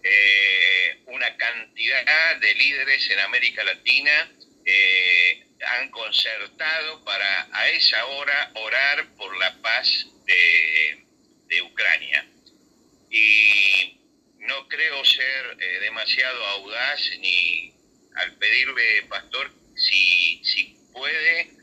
eh, 0.03 0.99
una 1.07 1.35
cantidad 1.35 2.35
de 2.37 2.55
líderes 2.55 3.09
en 3.09 3.19
América 3.19 3.63
Latina 3.63 4.31
eh, 4.65 5.45
han 5.65 5.89
concertado 5.89 7.03
para 7.03 7.47
a 7.51 7.69
esa 7.69 8.05
hora 8.05 8.51
orar 8.55 9.07
por 9.15 9.35
la 9.37 9.53
paz 9.61 10.07
de, 10.25 11.03
Ucrania. 11.61 12.25
Y 13.09 13.96
no 14.47 14.67
creo 14.67 15.05
ser 15.05 15.57
eh, 15.59 15.79
demasiado 15.81 16.45
audaz 16.45 16.99
ni 17.19 17.73
al 18.15 18.33
pedirle, 18.35 19.03
pastor, 19.09 19.51
si, 19.75 20.41
si 20.43 20.77
puede 20.91 21.55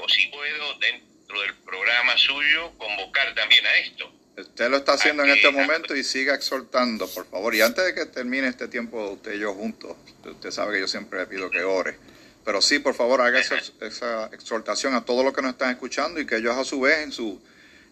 o 0.00 0.08
si 0.08 0.28
puedo, 0.28 0.78
dentro 0.78 1.40
del 1.40 1.54
programa 1.56 2.16
suyo 2.16 2.72
convocar 2.78 3.34
también 3.34 3.66
a 3.66 3.76
esto. 3.78 4.12
Usted 4.36 4.70
lo 4.70 4.78
está 4.78 4.94
haciendo 4.94 5.24
en 5.24 5.30
este 5.30 5.50
momento 5.50 5.94
y 5.94 6.02
siga 6.02 6.34
exhortando, 6.34 7.06
por 7.08 7.28
favor. 7.28 7.54
Y 7.54 7.60
antes 7.60 7.84
de 7.84 7.94
que 7.94 8.06
termine 8.06 8.48
este 8.48 8.66
tiempo 8.66 9.10
usted 9.10 9.34
y 9.34 9.40
yo 9.40 9.52
juntos, 9.54 9.96
usted 10.24 10.50
sabe 10.50 10.74
que 10.74 10.80
yo 10.80 10.88
siempre 10.88 11.18
le 11.18 11.26
pido 11.26 11.50
que 11.50 11.62
ore. 11.62 11.98
Pero 12.44 12.62
sí, 12.62 12.78
por 12.78 12.94
favor, 12.94 13.20
haga 13.20 13.40
esa, 13.40 14.30
exhortación 14.32 14.94
a 14.94 15.04
todos 15.04 15.24
los 15.24 15.34
que 15.34 15.42
nos 15.42 15.52
están 15.52 15.70
escuchando 15.70 16.18
y 16.18 16.26
que 16.26 16.36
ellos 16.36 16.56
a 16.56 16.64
su 16.64 16.80
vez 16.80 16.98
en 17.00 17.12
su, 17.12 17.42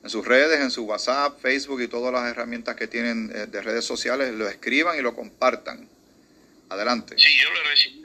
en 0.03 0.11
sus 0.11 0.27
redes, 0.27 0.61
en 0.61 0.71
su 0.71 0.85
WhatsApp, 0.85 1.41
Facebook 1.41 1.83
y 1.83 1.89
todas 1.89 2.13
las 2.13 2.31
herramientas 2.31 2.77
que 2.77 2.87
tienen 2.87 3.31
eh, 3.35 3.47
de 3.47 3.63
redes 3.63 3.85
sociales, 3.85 4.33
lo 4.33 4.49
escriban 4.49 4.99
y 4.99 5.03
lo 5.03 5.15
compartan. 5.15 5.89
Adelante. 6.71 7.17
Sí, 7.19 7.37
yo 7.37 7.51
lo 7.51 7.61
he 7.61 7.65
recibido 7.65 8.01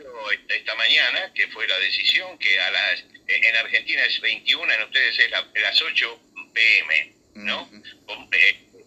esta 0.49 0.75
mañana, 0.75 1.31
que 1.35 1.47
fue 1.49 1.67
la 1.67 1.77
decisión 1.79 2.37
que 2.39 2.59
a 2.59 2.71
las, 2.71 3.03
en 3.27 3.55
Argentina 3.57 4.03
es 4.05 4.19
21, 4.21 4.73
en 4.73 4.83
ustedes 4.83 5.19
es 5.19 5.29
las 5.29 5.81
8 5.81 6.19
pm, 6.51 7.13
¿no? 7.35 7.69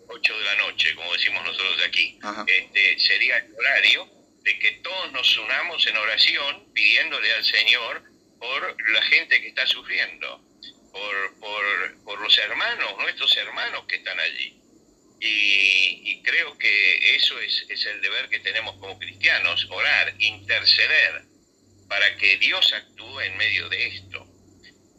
8 0.09 0.39
de 0.39 0.45
la 0.45 0.55
noche, 0.57 0.95
como 0.95 1.13
decimos 1.13 1.45
nosotros 1.45 1.79
aquí. 1.87 2.19
Este, 2.47 2.99
sería 2.99 3.39
el 3.39 3.55
horario 3.55 4.09
de 4.43 4.59
que 4.59 4.73
todos 4.83 5.13
nos 5.13 5.37
unamos 5.39 5.87
en 5.87 5.97
oración 5.97 6.73
pidiéndole 6.73 7.33
al 7.35 7.45
Señor 7.45 8.03
por 8.39 8.91
la 8.93 9.03
gente 9.03 9.41
que 9.41 9.49
está 9.49 9.67
sufriendo, 9.67 10.43
por, 11.41 12.01
por, 12.05 12.21
los 12.21 12.39
hermanos, 12.39 12.97
nuestros 12.99 13.37
hermanos 13.37 13.85
que 13.87 13.97
están 13.97 14.19
allí. 14.19 14.55
Y, 15.21 16.23
creo 16.23 16.59
que 16.59 17.17
eso 17.17 17.39
es, 17.41 17.65
es, 17.69 17.87
el 17.87 18.01
deber 18.03 18.29
que 18.29 18.41
tenemos 18.41 18.77
como 18.77 18.99
cristianos, 18.99 19.67
orar, 19.71 20.15
interceder, 20.19 21.23
para 21.89 22.17
que 22.17 22.37
Dios 22.37 22.73
actúe 22.73 23.21
en 23.21 23.37
medio 23.37 23.69
de 23.69 23.87
esto. 23.87 24.27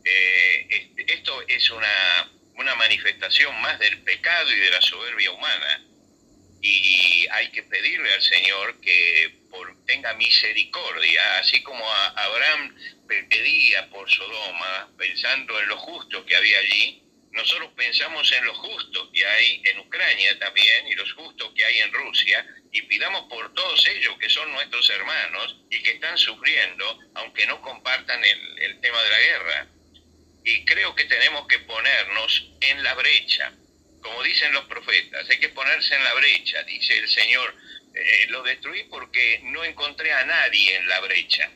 Eh, 0.03 0.91
esto 1.07 1.41
es 1.47 1.69
una, 1.69 2.31
una 2.55 2.75
manifestación 2.75 3.59
más 3.62 3.79
del 3.79 4.01
pecado 4.01 4.51
y 4.51 4.59
de 4.59 4.71
la 4.71 4.81
soberbia 4.81 5.31
humana. 5.31 5.85
Y 6.62 7.28
hay 7.32 7.50
que 7.52 7.63
pedirle 7.63 8.13
al 8.13 8.22
Señor 8.22 8.80
que 8.82 9.39
por, 9.50 9.86
tenga 9.86 10.13
misericordia, 10.15 11.39
así 11.39 11.62
como 11.63 11.89
a 11.89 12.08
Abraham 12.08 12.76
pedía 13.30 13.89
por 13.89 14.10
Sodoma, 14.10 14.91
pensando 14.98 15.60
en 15.60 15.67
lo 15.69 15.78
justo 15.78 16.26
que 16.26 16.36
había 16.36 16.60
allí, 16.60 17.04
nosotros 17.32 17.72
pensamos 17.76 18.32
en 18.32 18.45
lo 18.45 18.56
justo 18.56 19.12
que 19.12 19.26
hay 19.26 19.62
en 19.65 19.80
Ucrania 19.80 20.38
también 20.39 20.88
y 20.88 20.95
los 20.95 21.13
justos 21.13 21.52
que 21.56 21.63
hay 21.63 21.80
en 21.80 21.93
Rusia 21.93 22.45
y 22.72 22.82
pidamos 22.84 23.24
por 23.30 23.54
todos 23.54 23.88
ellos 23.88 24.17
que 24.19 24.30
son 24.30 24.52
nuestros 24.52 24.89
hermanos 24.89 25.58
y 25.69 25.82
que 25.82 25.91
están 25.91 26.17
sufriendo, 26.17 27.00
aunque 27.15 27.45
no 27.45 27.62
compartan 27.62 28.22
el 28.24 28.80
tema 28.82 29.02
de 29.04 29.10
la 29.10 29.19
guerra. 29.19 29.67
Y 30.43 30.65
creo 30.65 30.95
que 30.95 31.06
tenemos 31.06 31.48
que 31.48 31.60
ponernos 31.60 32.52
en 32.62 32.84
la 32.84 32.93
brecha, 32.95 33.54
como 34.01 34.23
dicen 34.23 34.53
los 34.53 34.65
profetas, 34.65 35.29
hay 35.29 35.39
que 35.39 35.49
ponerse 35.49 35.95
en 35.95 36.03
la 36.03 36.13
brecha, 36.13 36.63
dice 36.63 36.97
el 36.97 37.07
Señor. 37.07 37.55
Eh, 37.93 38.27
lo 38.29 38.43
destruí 38.43 38.83
porque 38.83 39.41
no 39.43 39.63
encontré 39.63 40.12
a 40.13 40.25
nadie 40.25 40.75
en 40.75 40.88
la 40.88 40.99
brecha. 40.99 41.49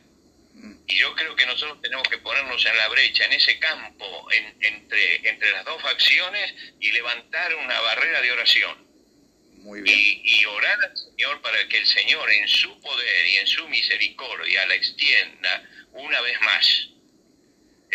Mm. 0.54 0.74
Y 0.86 0.96
yo 0.96 1.14
creo 1.14 1.36
que 1.36 1.46
nosotros 1.46 1.80
tenemos 1.80 2.08
que 2.08 2.18
ponernos 2.18 2.64
en 2.66 2.76
la 2.76 2.88
brecha, 2.88 3.24
en 3.24 3.32
ese 3.32 3.58
campo, 3.58 4.28
entre, 4.60 5.28
entre 5.28 5.50
las 5.52 5.64
dos 5.64 5.80
facciones 5.80 6.54
y 6.80 6.90
levantar 6.92 7.54
una 7.54 7.80
barrera 7.80 8.20
de 8.20 8.32
oración. 8.32 8.84
Muy 9.58 9.80
bien. 9.80 9.98
Y, 9.98 10.40
y, 10.40 10.44
orar 10.44 10.78
al 10.84 10.96
Señor 10.96 11.40
para 11.40 11.66
que 11.68 11.78
el 11.78 11.86
Señor 11.86 12.30
en 12.30 12.48
su 12.48 12.78
poder 12.80 13.26
y 13.26 13.36
en 13.36 13.46
su 13.46 13.66
misericordia 13.68 14.66
la 14.66 14.74
extienda 14.74 15.62
una 15.92 16.20
vez 16.20 16.40
más 16.42 16.93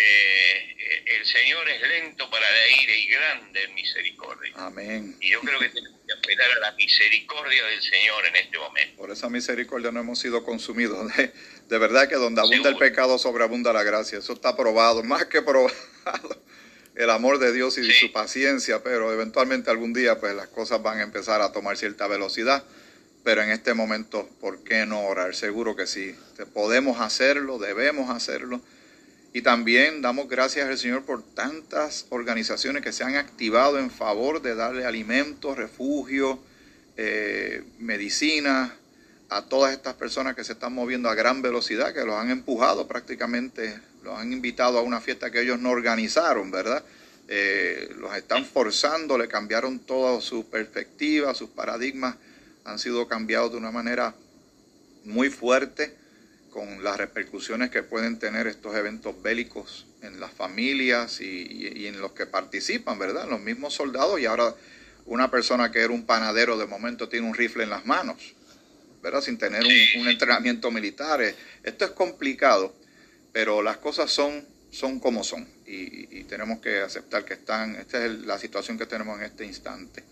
eh, 0.01 1.03
el 1.05 1.25
Señor 1.25 1.67
es 1.69 1.81
lento 1.81 2.29
para 2.29 2.45
la 2.49 2.81
ira 2.81 2.95
y 2.95 3.07
grande 3.07 3.63
en 3.63 3.73
misericordia. 3.75 4.53
Amén. 4.55 5.15
Y 5.19 5.31
yo 5.31 5.41
creo 5.41 5.59
que 5.59 5.69
tenemos 5.69 5.99
que 6.07 6.13
apelar 6.13 6.49
a 6.51 6.59
la 6.59 6.71
misericordia 6.73 7.65
del 7.65 7.81
Señor 7.81 8.25
en 8.27 8.35
este 8.37 8.57
momento. 8.57 8.97
Por 8.97 9.11
esa 9.11 9.29
misericordia 9.29 9.91
no 9.91 9.99
hemos 9.99 10.19
sido 10.19 10.43
consumidos. 10.43 11.11
De, 11.67 11.77
verdad 11.77 12.07
que 12.07 12.15
donde 12.15 12.41
abunda 12.41 12.69
el 12.69 12.77
pecado 12.77 13.17
sobreabunda 13.17 13.73
la 13.73 13.83
gracia. 13.83 14.19
Eso 14.19 14.33
está 14.33 14.55
probado, 14.55 15.03
más 15.03 15.25
que 15.25 15.41
probado. 15.41 15.73
El 16.95 17.09
amor 17.09 17.39
de 17.39 17.53
Dios 17.53 17.77
y 17.77 17.93
su 17.93 18.11
paciencia, 18.11 18.83
pero 18.83 19.13
eventualmente 19.13 19.69
algún 19.69 19.93
día 19.93 20.19
pues 20.19 20.35
las 20.35 20.47
cosas 20.49 20.81
van 20.83 20.99
a 20.99 21.03
empezar 21.03 21.41
a 21.41 21.51
tomar 21.51 21.77
cierta 21.77 22.07
velocidad. 22.07 22.63
Pero 23.23 23.41
en 23.41 23.51
este 23.51 23.73
momento, 23.73 24.29
¿por 24.39 24.63
qué 24.63 24.85
no 24.85 25.01
orar? 25.03 25.35
Seguro 25.35 25.75
que 25.75 25.87
sí. 25.87 26.15
Podemos 26.53 26.99
hacerlo, 26.99 27.57
debemos 27.57 28.09
hacerlo 28.09 28.61
y 29.31 29.41
también 29.41 30.01
damos 30.01 30.27
gracias 30.27 30.67
al 30.67 30.77
Señor 30.77 31.03
por 31.03 31.21
tantas 31.21 32.07
organizaciones 32.09 32.83
que 32.83 32.91
se 32.91 33.03
han 33.03 33.15
activado 33.15 33.77
en 33.77 33.91
favor 33.91 34.41
de 34.41 34.55
darle 34.55 34.85
alimentos, 34.85 35.57
refugio, 35.57 36.39
eh, 36.97 37.63
medicina 37.77 38.75
a 39.29 39.43
todas 39.43 39.73
estas 39.73 39.93
personas 39.93 40.35
que 40.35 40.43
se 40.43 40.53
están 40.53 40.73
moviendo 40.73 41.09
a 41.09 41.15
gran 41.15 41.43
velocidad, 41.43 41.93
que 41.93 42.03
los 42.03 42.15
han 42.15 42.31
empujado 42.31 42.87
prácticamente, 42.87 43.79
los 44.03 44.17
han 44.17 44.33
invitado 44.33 44.79
a 44.79 44.81
una 44.81 44.99
fiesta 44.99 45.29
que 45.29 45.41
ellos 45.41 45.59
no 45.59 45.69
organizaron, 45.69 46.49
¿verdad? 46.49 46.83
Eh, 47.27 47.93
los 47.99 48.15
están 48.15 48.43
forzando, 48.43 49.15
le 49.19 49.27
cambiaron 49.27 49.77
toda 49.77 50.19
su 50.21 50.49
perspectiva, 50.49 51.35
sus 51.35 51.51
paradigmas 51.51 52.15
han 52.65 52.79
sido 52.79 53.07
cambiados 53.07 53.51
de 53.51 53.57
una 53.57 53.69
manera 53.69 54.15
muy 55.05 55.29
fuerte 55.29 55.98
con 56.49 56.83
las 56.83 56.97
repercusiones 56.97 57.69
que 57.69 57.83
pueden 57.83 58.19
tener 58.19 58.47
estos 58.47 58.75
eventos 58.75 59.21
bélicos 59.21 59.85
en 60.01 60.19
las 60.19 60.31
familias 60.31 61.21
y, 61.21 61.87
en 61.87 61.99
los 62.01 62.13
que 62.13 62.25
participan, 62.25 62.97
¿verdad? 62.97 63.27
Los 63.29 63.41
mismos 63.41 63.73
soldados 63.73 64.19
y 64.19 64.25
ahora 64.25 64.53
una 65.05 65.31
persona 65.31 65.71
que 65.71 65.79
era 65.79 65.93
un 65.93 66.05
panadero 66.05 66.57
de 66.57 66.65
momento 66.65 67.09
tiene 67.09 67.27
un 67.27 67.33
rifle 67.33 67.63
en 67.63 67.69
las 67.69 67.85
manos, 67.85 68.35
¿verdad? 69.01 69.21
Sin 69.21 69.37
tener 69.37 69.63
un, 69.63 70.07
entrenamiento 70.07 70.71
militar. 70.71 71.21
Esto 71.63 71.85
es 71.85 71.91
complicado, 71.91 72.73
pero 73.31 73.61
las 73.61 73.77
cosas 73.77 74.11
son, 74.11 74.45
son 74.71 74.99
como 74.99 75.23
son 75.23 75.47
y, 75.65 76.23
tenemos 76.25 76.59
que 76.59 76.81
aceptar 76.81 77.25
que 77.25 77.33
están, 77.33 77.75
esta 77.75 78.05
es 78.05 78.11
la 78.19 78.37
situación 78.37 78.77
que 78.77 78.85
tenemos 78.85 79.17
en 79.17 79.25
este 79.25 79.45
instante. 79.45 80.03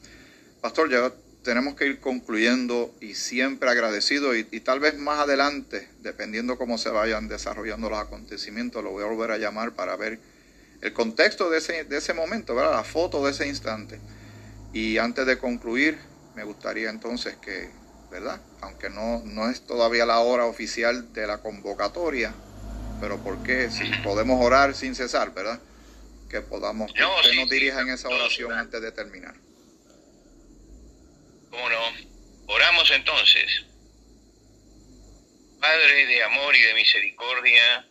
Pastor, 0.62 0.90
ya 0.90 1.12
tenemos 1.48 1.76
que 1.76 1.86
ir 1.86 2.02
concluyendo 2.02 2.94
y 3.00 3.16
siempre 3.16 3.70
agradecido 3.70 4.36
y, 4.36 4.44
tal 4.60 4.82
vez 4.82 4.98
más 4.98 5.20
adelante, 5.20 5.88
dependiendo 6.02 6.58
cómo 6.58 6.78
se 6.78 6.90
vayan 6.90 7.30
desarrollando 7.30 7.90
los 7.90 8.00
acontecimientos, 8.00 8.84
lo 8.84 8.92
voy 8.92 9.06
a 9.06 9.08
volver 9.08 9.32
a 9.32 9.38
llamar 9.38 9.72
para 9.72 9.96
ver 9.96 10.20
el 10.82 10.92
contexto 10.92 11.50
de 11.50 11.60
ese, 11.60 11.86
de 11.86 11.98
ese 12.00 12.14
momento, 12.14 12.54
¿verdad? 12.54 12.74
la 12.74 12.84
foto 12.84 13.24
de 13.24 13.32
ese 13.32 13.48
instante. 13.48 13.98
Y 14.74 14.98
antes 14.98 15.26
de 15.26 15.38
concluir, 15.38 15.98
me 16.36 16.44
gustaría 16.44 16.90
entonces 16.90 17.38
que, 17.38 17.70
¿verdad? 18.12 18.42
Aunque 18.60 18.90
no, 18.90 19.22
no 19.24 19.50
es 19.50 19.62
todavía 19.66 20.06
la 20.06 20.20
hora 20.20 20.48
oficial 20.48 21.14
de 21.14 21.28
la 21.28 21.38
convocatoria, 21.38 22.34
pero 23.00 23.20
¿por 23.20 23.42
qué? 23.44 23.72
Si 23.72 23.90
podemos 24.04 24.46
orar 24.46 24.76
sin 24.76 24.96
cesar, 24.96 25.34
¿verdad? 25.34 25.62
Que 26.30 26.42
podamos, 26.42 26.92
que 26.92 27.06
usted 27.06 27.40
nos 27.40 27.50
dirija 27.50 27.80
en 27.80 27.92
esa 27.92 28.10
oración 28.10 28.52
antes 28.52 28.82
de 28.82 28.92
terminar. 28.92 29.47
¿Cómo 31.50 31.70
no? 31.70 31.94
Oramos 32.48 32.90
entonces. 32.92 33.64
Padre 35.60 36.06
de 36.06 36.24
amor 36.24 36.56
y 36.56 36.62
de 36.62 36.74
misericordia, 36.74 37.88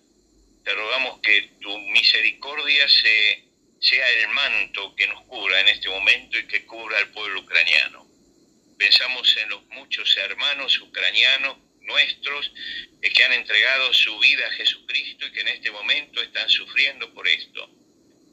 te 0.65 0.73
rogamos 0.73 1.21
que 1.21 1.51
tu 1.61 1.79
misericordia 1.79 2.89
se, 2.89 3.45
sea 3.81 4.09
el 4.11 4.29
manto 4.29 4.95
que 4.95 5.07
nos 5.09 5.23
cubra 5.27 5.61
en 5.61 5.69
este 5.69 5.89
momento 5.89 6.39
y 6.39 6.47
que 6.47 6.65
cubra 6.65 6.99
al 6.99 7.11
pueblo 7.11 7.41
ucraniano. 7.41 8.07
Pensamos 8.79 9.37
en 9.37 9.49
los 9.49 9.65
muchos 9.67 10.17
hermanos 10.17 10.79
ucranianos 10.81 11.59
nuestros 11.81 12.53
que 13.01 13.25
han 13.25 13.33
entregado 13.33 13.93
su 13.95 14.19
vida 14.19 14.47
a 14.47 14.51
Jesucristo 14.53 15.27
y 15.27 15.33
que 15.33 15.41
en 15.41 15.49
este 15.49 15.71
momento 15.71 16.21
están 16.21 16.49
sufriendo 16.49 17.13
por 17.15 17.27
esto. 17.29 17.71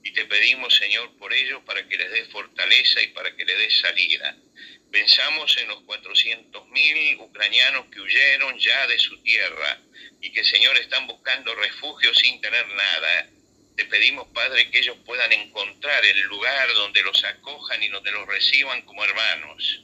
Y 0.04 0.12
te 0.12 0.26
pedimos, 0.26 0.76
Señor, 0.76 1.18
por 1.18 1.34
ellos 1.34 1.64
para 1.66 1.88
que 1.88 1.98
les 1.98 2.12
des 2.12 2.28
fortaleza 2.28 3.02
y 3.02 3.08
para 3.08 3.34
que 3.36 3.46
les 3.46 3.58
des 3.58 3.80
salida. 3.80 4.36
Pensamos 4.92 5.58
en 5.58 5.70
los 5.70 5.80
400.000 5.84 7.20
ucranianos 7.20 7.86
que 7.88 8.02
huyeron 8.02 8.60
ya 8.60 8.86
de 8.88 9.00
su 9.00 9.18
tierra 9.24 9.80
y 10.22 10.32
que, 10.32 10.44
Señor, 10.44 10.78
están 10.78 11.08
buscando 11.08 11.56
refugio 11.56 12.14
sin 12.14 12.40
tener 12.42 12.68
nada. 12.68 13.30
Te 13.78 13.86
pedimos, 13.86 14.28
Padre, 14.34 14.70
que 14.70 14.80
ellos 14.80 14.98
puedan 15.06 15.32
encontrar 15.32 16.06
el 16.06 16.22
lugar 16.24 16.74
donde 16.74 17.02
los 17.02 17.24
acojan 17.24 17.82
y 17.82 17.88
donde 17.88 18.12
los 18.12 18.28
reciban 18.28 18.82
como 18.84 19.04
hermanos. 19.06 19.84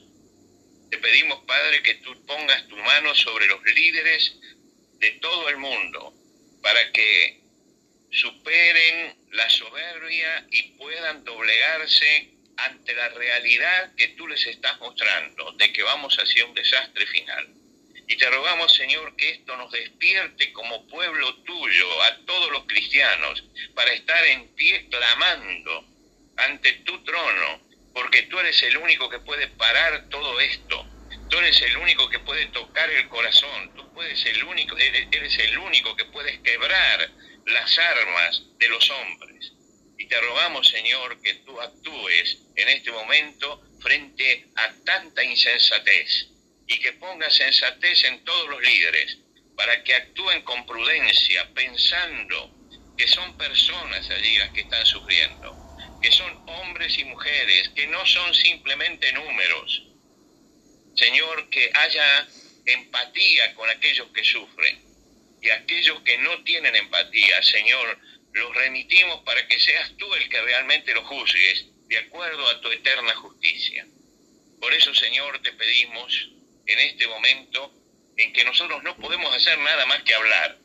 Te 0.90 0.98
pedimos, 0.98 1.44
Padre, 1.46 1.82
que 1.82 1.94
tú 1.96 2.26
pongas 2.26 2.68
tu 2.68 2.76
mano 2.76 3.14
sobre 3.14 3.46
los 3.46 3.62
líderes 3.64 4.36
de 4.98 5.10
todo 5.12 5.48
el 5.48 5.56
mundo 5.56 6.12
para 6.62 6.92
que 6.92 7.39
superen 8.10 9.16
la 9.32 9.48
soberbia 9.48 10.46
y 10.50 10.62
puedan 10.74 11.24
doblegarse 11.24 12.30
ante 12.56 12.94
la 12.94 13.08
realidad 13.10 13.94
que 13.96 14.08
tú 14.08 14.26
les 14.28 14.44
estás 14.46 14.78
mostrando 14.80 15.52
de 15.52 15.72
que 15.72 15.82
vamos 15.82 16.16
hacia 16.16 16.44
un 16.44 16.54
desastre 16.54 17.06
final. 17.06 17.48
Y 18.06 18.16
te 18.16 18.28
rogamos, 18.28 18.74
Señor, 18.74 19.14
que 19.14 19.30
esto 19.30 19.56
nos 19.56 19.70
despierte 19.70 20.52
como 20.52 20.86
pueblo 20.88 21.32
tuyo, 21.44 22.02
a 22.02 22.16
todos 22.26 22.50
los 22.50 22.64
cristianos, 22.64 23.44
para 23.74 23.92
estar 23.92 24.24
en 24.26 24.48
pie 24.56 24.88
clamando 24.90 25.84
ante 26.36 26.72
tu 26.84 27.02
trono, 27.04 27.60
porque 27.94 28.22
tú 28.22 28.40
eres 28.40 28.60
el 28.64 28.76
único 28.78 29.08
que 29.08 29.20
puede 29.20 29.46
parar 29.46 30.08
todo 30.08 30.40
esto. 30.40 30.86
Tú 31.28 31.38
eres 31.38 31.62
el 31.62 31.76
único 31.76 32.08
que 32.08 32.18
puede 32.18 32.46
tocar 32.46 32.90
el 32.90 33.08
corazón. 33.08 33.72
Tú 33.76 33.92
puedes 33.92 34.26
el 34.26 34.42
único, 34.42 34.76
eres 34.76 35.38
el 35.38 35.58
único 35.58 35.94
que 35.94 36.06
puedes 36.06 36.40
quebrar 36.40 37.08
las 37.50 37.78
armas 37.78 38.42
de 38.58 38.68
los 38.68 38.88
hombres. 38.90 39.52
Y 39.98 40.06
te 40.06 40.20
rogamos, 40.20 40.68
Señor, 40.68 41.20
que 41.20 41.34
tú 41.34 41.60
actúes 41.60 42.38
en 42.56 42.68
este 42.68 42.90
momento 42.90 43.62
frente 43.80 44.46
a 44.56 44.72
tanta 44.84 45.22
insensatez 45.22 46.28
y 46.66 46.78
que 46.78 46.92
pongas 46.94 47.34
sensatez 47.34 48.04
en 48.04 48.24
todos 48.24 48.48
los 48.48 48.62
líderes 48.62 49.18
para 49.56 49.82
que 49.84 49.94
actúen 49.94 50.42
con 50.42 50.64
prudencia, 50.64 51.52
pensando 51.52 52.56
que 52.96 53.06
son 53.08 53.36
personas 53.36 54.08
allí 54.10 54.38
las 54.38 54.50
que 54.50 54.62
están 54.62 54.86
sufriendo, 54.86 55.56
que 56.00 56.12
son 56.12 56.42
hombres 56.46 56.98
y 56.98 57.04
mujeres, 57.04 57.68
que 57.70 57.86
no 57.86 58.04
son 58.06 58.34
simplemente 58.34 59.12
números. 59.12 59.82
Señor, 60.94 61.48
que 61.50 61.70
haya 61.74 62.28
empatía 62.66 63.54
con 63.54 63.68
aquellos 63.68 64.08
que 64.08 64.24
sufren 64.24 64.89
y 65.40 65.50
aquellos 65.50 66.00
que 66.02 66.18
no 66.18 66.42
tienen 66.44 66.74
empatía, 66.76 67.42
Señor, 67.42 67.98
los 68.32 68.54
remitimos 68.54 69.22
para 69.24 69.46
que 69.48 69.58
seas 69.58 69.96
tú 69.96 70.12
el 70.14 70.28
que 70.28 70.40
realmente 70.40 70.94
los 70.94 71.04
juzgues 71.04 71.66
de 71.88 71.98
acuerdo 71.98 72.46
a 72.48 72.60
tu 72.60 72.70
eterna 72.70 73.14
justicia. 73.16 73.86
Por 74.60 74.72
eso, 74.74 74.94
Señor, 74.94 75.40
te 75.42 75.52
pedimos 75.52 76.28
en 76.66 76.78
este 76.78 77.06
momento 77.08 77.72
en 78.16 78.32
que 78.32 78.44
nosotros 78.44 78.82
no 78.82 78.96
podemos 78.96 79.34
hacer 79.34 79.58
nada 79.58 79.86
más 79.86 80.02
que 80.02 80.14
hablar, 80.14 80.58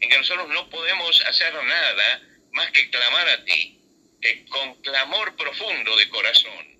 en 0.00 0.10
que 0.10 0.18
nosotros 0.18 0.48
no 0.48 0.68
podemos 0.68 1.24
hacer 1.24 1.54
nada 1.54 2.22
más 2.52 2.70
que 2.72 2.90
clamar 2.90 3.28
a 3.28 3.44
ti, 3.44 3.78
que 4.20 4.44
con 4.46 4.82
clamor 4.82 5.36
profundo 5.36 5.96
de 5.96 6.08
corazón 6.08 6.78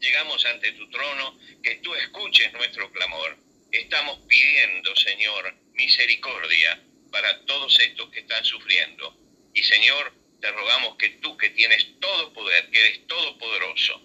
llegamos 0.00 0.44
ante 0.46 0.72
tu 0.72 0.88
trono, 0.90 1.38
que 1.62 1.76
tú 1.76 1.94
escuches 1.94 2.52
nuestro 2.52 2.90
clamor. 2.92 3.36
Estamos 3.70 4.18
pidiendo, 4.28 4.94
Señor, 4.96 5.54
misericordia 5.74 6.82
para 7.10 7.44
todos 7.44 7.78
estos 7.80 8.10
que 8.10 8.20
están 8.20 8.44
sufriendo. 8.44 9.16
Y 9.54 9.62
Señor, 9.62 10.12
te 10.40 10.50
rogamos 10.50 10.96
que 10.96 11.10
tú 11.20 11.36
que 11.36 11.50
tienes 11.50 12.00
todo 12.00 12.32
poder, 12.32 12.70
que 12.70 12.80
eres 12.80 13.06
todopoderoso, 13.06 14.02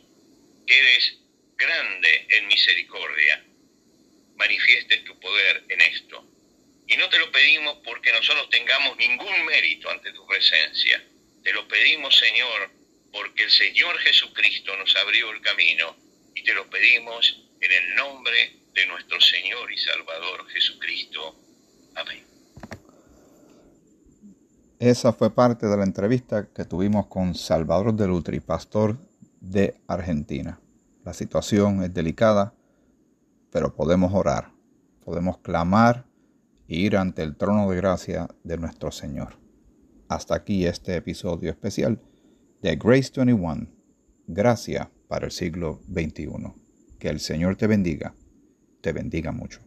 que 0.65 0.77
eres 0.77 1.17
grande 1.57 2.27
en 2.29 2.47
misericordia, 2.47 3.43
manifiestes 4.35 5.03
tu 5.03 5.19
poder 5.19 5.63
en 5.69 5.81
esto. 5.81 6.23
Y 6.87 6.95
no 6.95 7.09
te 7.09 7.17
lo 7.17 7.31
pedimos 7.31 7.79
porque 7.83 8.11
nosotros 8.11 8.49
tengamos 8.49 8.95
ningún 8.97 9.45
mérito 9.45 9.89
ante 9.89 10.13
tu 10.13 10.25
presencia. 10.25 11.03
Te 11.43 11.51
lo 11.53 11.67
pedimos, 11.67 12.15
Señor, 12.15 12.71
porque 13.11 13.43
el 13.43 13.51
Señor 13.51 13.97
Jesucristo 13.99 14.75
nos 14.77 14.95
abrió 14.95 15.31
el 15.31 15.41
camino 15.41 15.97
y 16.35 16.43
te 16.43 16.53
lo 16.53 16.69
pedimos 16.69 17.41
en 17.59 17.71
el 17.71 17.95
nombre 17.95 18.53
de 18.73 18.85
nuestro 18.85 19.19
Señor 19.19 19.71
y 19.71 19.77
Salvador 19.77 20.47
Jesucristo. 20.49 21.35
Amén. 21.97 22.27
Esa 24.79 25.11
fue 25.11 25.33
parte 25.33 25.65
de 25.65 25.75
la 25.75 25.83
entrevista 25.83 26.47
que 26.49 26.63
tuvimos 26.63 27.07
con 27.07 27.33
Salvador 27.33 27.95
de 27.95 28.07
Lutri, 28.07 28.39
pastor 28.39 28.97
de 29.41 29.75
Argentina. 29.87 30.59
La 31.03 31.13
situación 31.13 31.83
es 31.83 31.93
delicada, 31.93 32.53
pero 33.51 33.75
podemos 33.75 34.13
orar, 34.13 34.51
podemos 35.03 35.39
clamar 35.39 36.05
e 36.67 36.75
ir 36.75 36.97
ante 36.97 37.23
el 37.23 37.35
trono 37.35 37.67
de 37.69 37.77
gracia 37.77 38.27
de 38.43 38.57
nuestro 38.57 38.91
Señor. 38.91 39.39
Hasta 40.07 40.35
aquí 40.35 40.67
este 40.67 40.95
episodio 40.95 41.49
especial 41.49 41.99
de 42.61 42.75
Grace 42.75 43.11
21, 43.15 43.67
Gracia 44.27 44.91
para 45.07 45.25
el 45.25 45.31
siglo 45.31 45.79
XXI. 45.91 46.53
Que 46.99 47.09
el 47.09 47.19
Señor 47.19 47.55
te 47.55 47.65
bendiga, 47.65 48.13
te 48.81 48.93
bendiga 48.93 49.31
mucho. 49.31 49.66